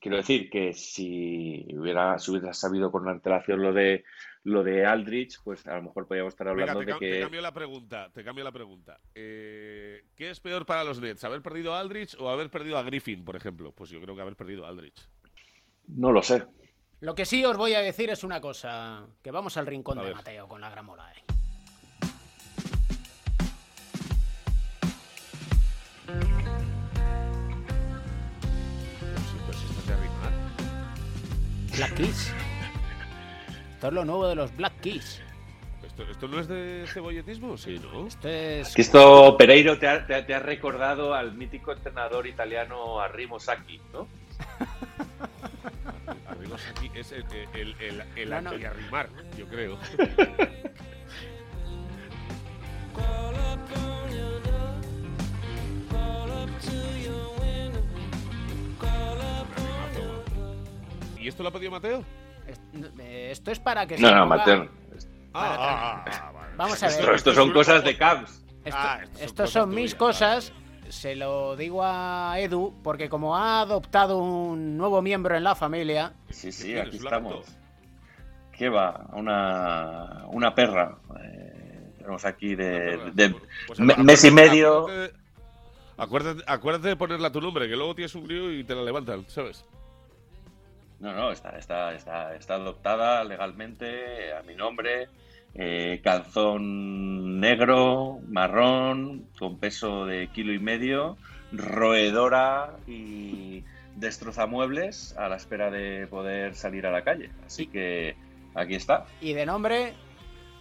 [0.00, 4.04] quiero decir que si hubiera, hubiera sabido con antelación lo de
[4.42, 7.10] lo de Aldrich, pues a lo mejor podríamos estar hablando de que.
[7.12, 8.98] Te cambio la pregunta, te cambio la pregunta.
[9.14, 11.24] Eh, ¿Qué es peor para los Nets?
[11.24, 13.72] ¿Haber perdido a Aldrich o haber perdido a Griffin, por ejemplo?
[13.72, 15.08] Pues yo creo que haber perdido a Aldrich.
[15.88, 16.44] No lo sé.
[17.00, 20.14] Lo que sí os voy a decir es una cosa: que vamos al rincón de
[20.14, 21.12] Mateo con la gramola.
[21.12, 21.39] Eh.
[31.80, 32.34] Black Keys.
[33.72, 35.22] Esto es lo nuevo de los Black Keys.
[36.10, 37.56] ¿Esto, no es de cebolletismo?
[37.56, 38.06] Sí, ¿no?
[38.06, 38.78] Esto es...
[38.78, 44.06] esto, Pereiro, te ha, recordado al mítico entrenador italiano Arrimo Sacchi, ¿no?
[46.28, 47.24] Arrimo Sacchi es el,
[47.54, 49.08] el, el, el arrimar,
[49.38, 49.78] yo creo.
[61.20, 62.02] ¿Y esto lo ha pedido Mateo?
[62.98, 64.68] Eh, esto es para que no, no, Mateo.
[65.34, 67.14] Ah, ah, ah, Vamos a ver.
[67.14, 68.44] Esto, son cosas de Cavs.
[69.20, 70.52] Estos son, mis cosas.
[70.88, 76.14] Se lo digo a Edu porque como ha adoptado un nuevo miembro en la familia.
[76.30, 77.46] Sí, sí, aquí estamos.
[78.56, 79.06] ¿Qué va?
[79.12, 80.98] Una, una perra.
[81.22, 83.34] Eh, tenemos aquí de, de
[83.68, 84.88] pues mes y medio.
[85.96, 88.82] Acuérdate, acuérdate, de ponerle a tu nombre, que luego tienes un crío y te la
[88.82, 89.64] levantan, ¿sabes?
[91.00, 95.08] No, no, está, está, está, está adoptada legalmente a mi nombre.
[95.54, 101.16] Eh, calzón negro, marrón, con peso de kilo y medio,
[101.52, 103.64] roedora y
[103.96, 107.30] destrozamuebles a la espera de poder salir a la calle.
[107.46, 108.14] Así que
[108.54, 109.06] aquí está.
[109.20, 109.94] ¿Y de nombre?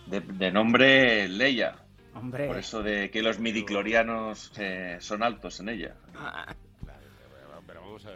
[0.08, 1.76] De, de nombre Leia.
[2.16, 2.48] Hombre.
[2.48, 5.96] Por eso de que los midiclorianos eh, son altos en ella.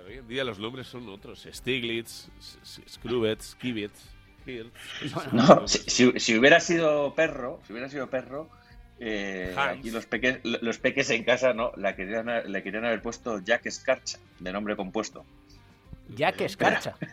[0.07, 1.47] Hoy en día los nombres son otros.
[1.51, 3.99] Stiglitz, S- S- Skrubitz, Kibitz,
[4.45, 4.73] Hirt.
[5.31, 8.49] No, si, si- si hubiera sido perro, si hubiera sido perro,
[8.99, 13.39] eh, aquí los peques, los peques en casa no, la querían, le querían haber puesto
[13.39, 15.25] Jack Escarcha, de nombre compuesto.
[16.09, 16.95] ya que escarcha.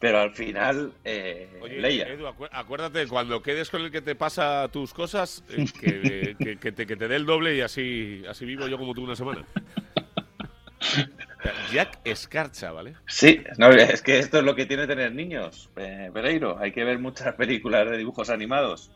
[0.00, 2.06] Pero al final, eh, Oye, Leia.
[2.08, 6.56] Edu, acu- acuérdate, cuando quedes con el que te pasa tus cosas, eh, que, que-
[6.58, 9.16] que te, que te dé el doble y así, así vivo yo como tú una
[9.16, 9.44] semana.
[11.72, 12.94] Jack Escarcha, ¿vale?
[13.06, 16.58] Sí, no, es que esto es lo que tiene tener niños, eh, Pereiro.
[16.58, 18.90] Hay que ver muchas películas de dibujos animados.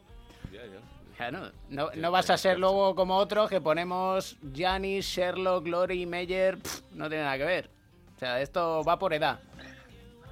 [1.18, 6.04] Ya, no, no, no vas a ser luego como otros que ponemos Janice, Sherlock, Glory,
[6.04, 6.58] Meyer.
[6.94, 7.70] no tiene nada que ver.
[8.16, 9.38] O sea, esto va por edad.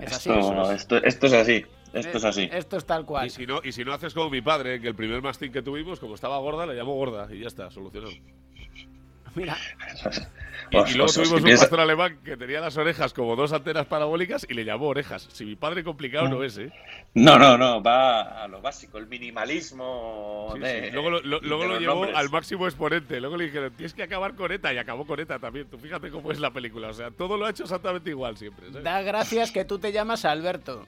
[0.01, 0.31] Es así.
[0.31, 2.49] Esto, esto, esto es así, esto es así.
[2.53, 3.27] Esto es tal cual.
[3.27, 5.63] Y si, no, y si no haces como mi padre, que el primer mastín que
[5.63, 8.13] tuvimos, como estaba gorda, le llamó gorda y ya está, solucionado.
[9.35, 9.57] Mira,
[10.73, 13.13] Y, Os- y luego os- os tuvimos un piensa- pastor alemán que tenía las orejas
[13.13, 15.29] como dos antenas parabólicas y le llamó orejas.
[15.33, 16.71] Si mi padre complicado no es, ¿eh?
[17.15, 20.51] No, no, no, va a lo básico, el minimalismo.
[20.55, 20.91] Sí, de- sí.
[20.93, 22.17] Luego lo, lo- de luego lo llevó nombres.
[22.17, 23.21] al máximo exponente.
[23.21, 25.67] Luego le dijeron, tienes que acabar con ETA y acabó con ETA también.
[25.69, 26.89] Tú fíjate cómo es la película.
[26.89, 28.67] O sea, todo lo ha hecho exactamente igual siempre.
[28.69, 28.85] ¿sabes?
[28.85, 30.87] da gracias que tú te llamas Alberto.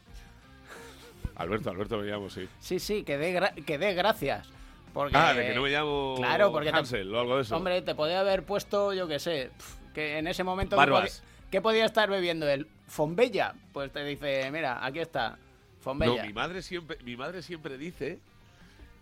[1.35, 2.47] Alberto, Alberto me llamo, sí.
[2.61, 4.49] Sí, sí, que dé gra- que dé gracias.
[4.93, 7.57] Porque, Ah, de que no me llamo Claro, porque te- Hansel o algo de eso.
[7.57, 9.51] Hombre, te podía haber puesto, yo qué sé,
[9.95, 10.77] que en ese momento...
[10.77, 11.21] ¿qué Barbas.
[11.21, 12.67] podía- ¿Qué podía estar bebiendo él?
[12.87, 13.55] ¿Fombella?
[13.73, 15.37] Pues te dice, mira, aquí está,
[15.81, 16.23] Fombella.
[16.23, 18.19] No, mi madre siempre, mi madre siempre dice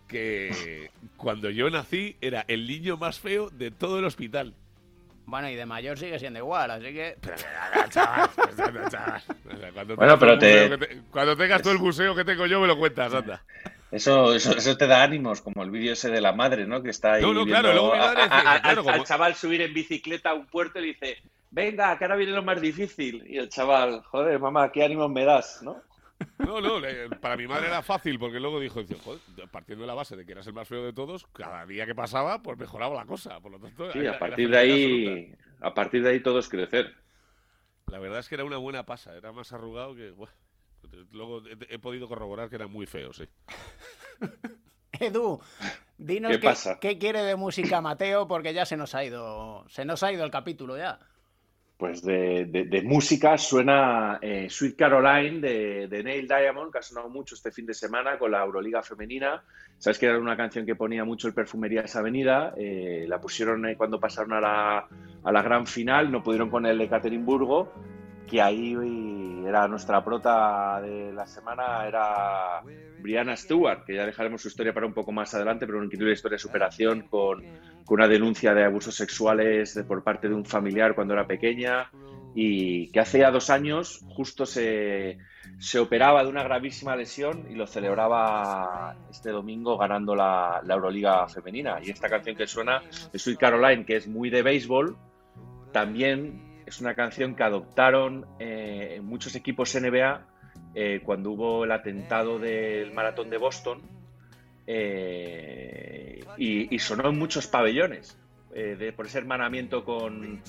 [0.09, 4.55] que cuando yo nací era el niño más feo de todo el hospital.
[5.27, 7.17] Bueno, y de mayor sigue siendo igual, así que...
[9.97, 12.67] Bueno, tengas pero el te- te- cuando tengas tú el museo que tengo yo, me
[12.67, 13.43] lo cuentas, anda.
[13.93, 16.83] Eso, eso, eso te da ánimos, como el vídeo ese de la madre, ¿no?
[16.83, 17.23] Que está ahí.
[17.23, 19.61] No, no, claro, luego mi madre dice, a- a- claro, al, como- al chaval subir
[19.63, 21.17] en bicicleta a un puerto y dice:
[21.51, 23.25] Venga, que ahora viene lo más difícil.
[23.27, 25.83] Y el chaval, joder, mamá, qué ánimos me das, ¿no?
[26.39, 26.81] No, no,
[27.21, 29.21] para mi madre era fácil porque luego dijo, dice, joder,
[29.51, 31.95] partiendo de la base de que eras el más feo de todos, cada día que
[31.95, 33.41] pasaba, pues mejoraba la cosa.
[33.41, 36.49] Por lo tanto, Sí, era- a partir de ahí, a partir de ahí todo es
[36.49, 36.95] crecer.
[37.87, 40.11] La verdad es que era una buena pasa, era más arrugado que...
[40.11, 40.29] buah.
[41.13, 43.25] Luego he, he podido corroborar que era muy feo, sí.
[45.01, 45.41] Edu,
[45.97, 46.79] dinos ¿Qué qué, pasa?
[46.81, 50.25] qué quiere de música Mateo, porque ya se nos ha ido, se nos ha ido
[50.25, 50.99] el capítulo ya.
[51.79, 56.83] Pues de, de- de música suena eh, Sweet Caroline de, de Neil Diamond, que ha
[56.83, 59.43] sonado mucho este fin de semana con la Euroliga femenina.
[59.79, 62.53] Sabes que era una canción que ponía mucho el Perfumerías Avenida.
[62.59, 64.89] eh, la pusieron eh, cuando pasaron a la,
[65.25, 67.73] a la gran final, no pudieron con el de Ekaterimburgo,
[68.31, 68.77] que ahí
[69.47, 72.63] era nuestra prota de la semana, era
[73.01, 76.13] Brianna Stewart, que ya dejaremos su historia para un poco más adelante, pero una increíble
[76.13, 77.43] historia de superación con,
[77.85, 81.91] con una denuncia de abusos sexuales de- por parte de un familiar cuando era pequeña
[82.35, 85.19] y que hace ya dos años justo se,
[85.59, 91.27] se operaba de una gravísima lesión y lo celebraba este domingo ganando la, la Euroliga
[91.27, 91.79] femenina.
[91.83, 94.97] Y esta canción que suena es Sweet Caroline, que es muy de béisbol,
[95.73, 100.27] también es una canción que adoptaron eh, muchos equipos NBA
[100.75, 103.83] eh, cuando hubo el atentado del maratón de Boston
[104.67, 108.17] eh, y, y sonó en muchos pabellones
[108.55, 110.43] eh, de, por ese hermanamiento con,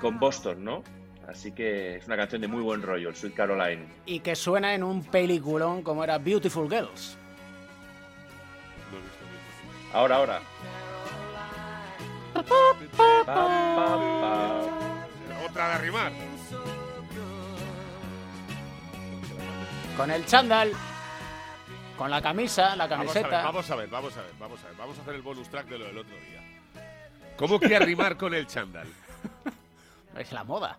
[0.00, 0.82] con Boston, ¿no?
[1.28, 3.86] Así que es una canción de muy buen rollo, el Sweet Caroline.
[4.06, 7.16] Y que suena en un peliculón como era Beautiful Girls.
[9.92, 10.40] Ahora, ahora.
[15.50, 16.12] Otra de arrimar.
[19.96, 20.72] Con el chándal,
[21.98, 23.42] con la camisa, la Vamos a, ver, camiseta.
[23.44, 24.76] vamos a ver, vamos a ver, vamos a ver.
[24.76, 26.40] Vamos a hacer el bonus track de lo del otro día.
[27.36, 28.86] ¿Cómo que arrimar con el chándal?
[30.16, 30.78] Es la moda.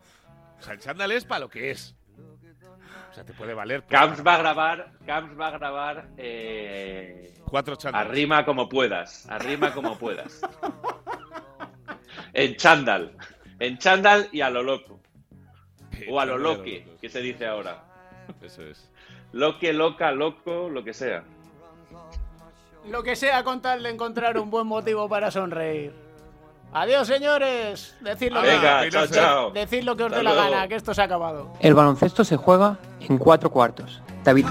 [0.60, 1.96] O sea, el chándal es para lo que es.
[3.10, 3.84] O sea, te puede valer.
[3.88, 8.10] Camps va a grabar, Camps va a grabar eh, Cuatro chándales.
[8.10, 10.42] arrima como puedas, arrima como puedas.
[12.34, 13.16] En chándal,
[13.62, 15.00] en chándal y a lo loco.
[16.10, 17.84] O a lo loque, que se dice ahora.
[18.42, 18.90] Eso es.
[19.34, 21.24] Loque, loca, loco, lo que sea.
[22.90, 25.94] Lo que sea con tal de encontrar un buen motivo para sonreír.
[26.74, 27.96] Adiós, señores.
[28.02, 29.52] Decid lo, Venga, que, chao, chao.
[29.52, 31.54] decid lo que os dé la gana, que esto se ha acabado.
[31.60, 34.02] El baloncesto se juega en cuatro cuartos.
[34.24, 34.48] David.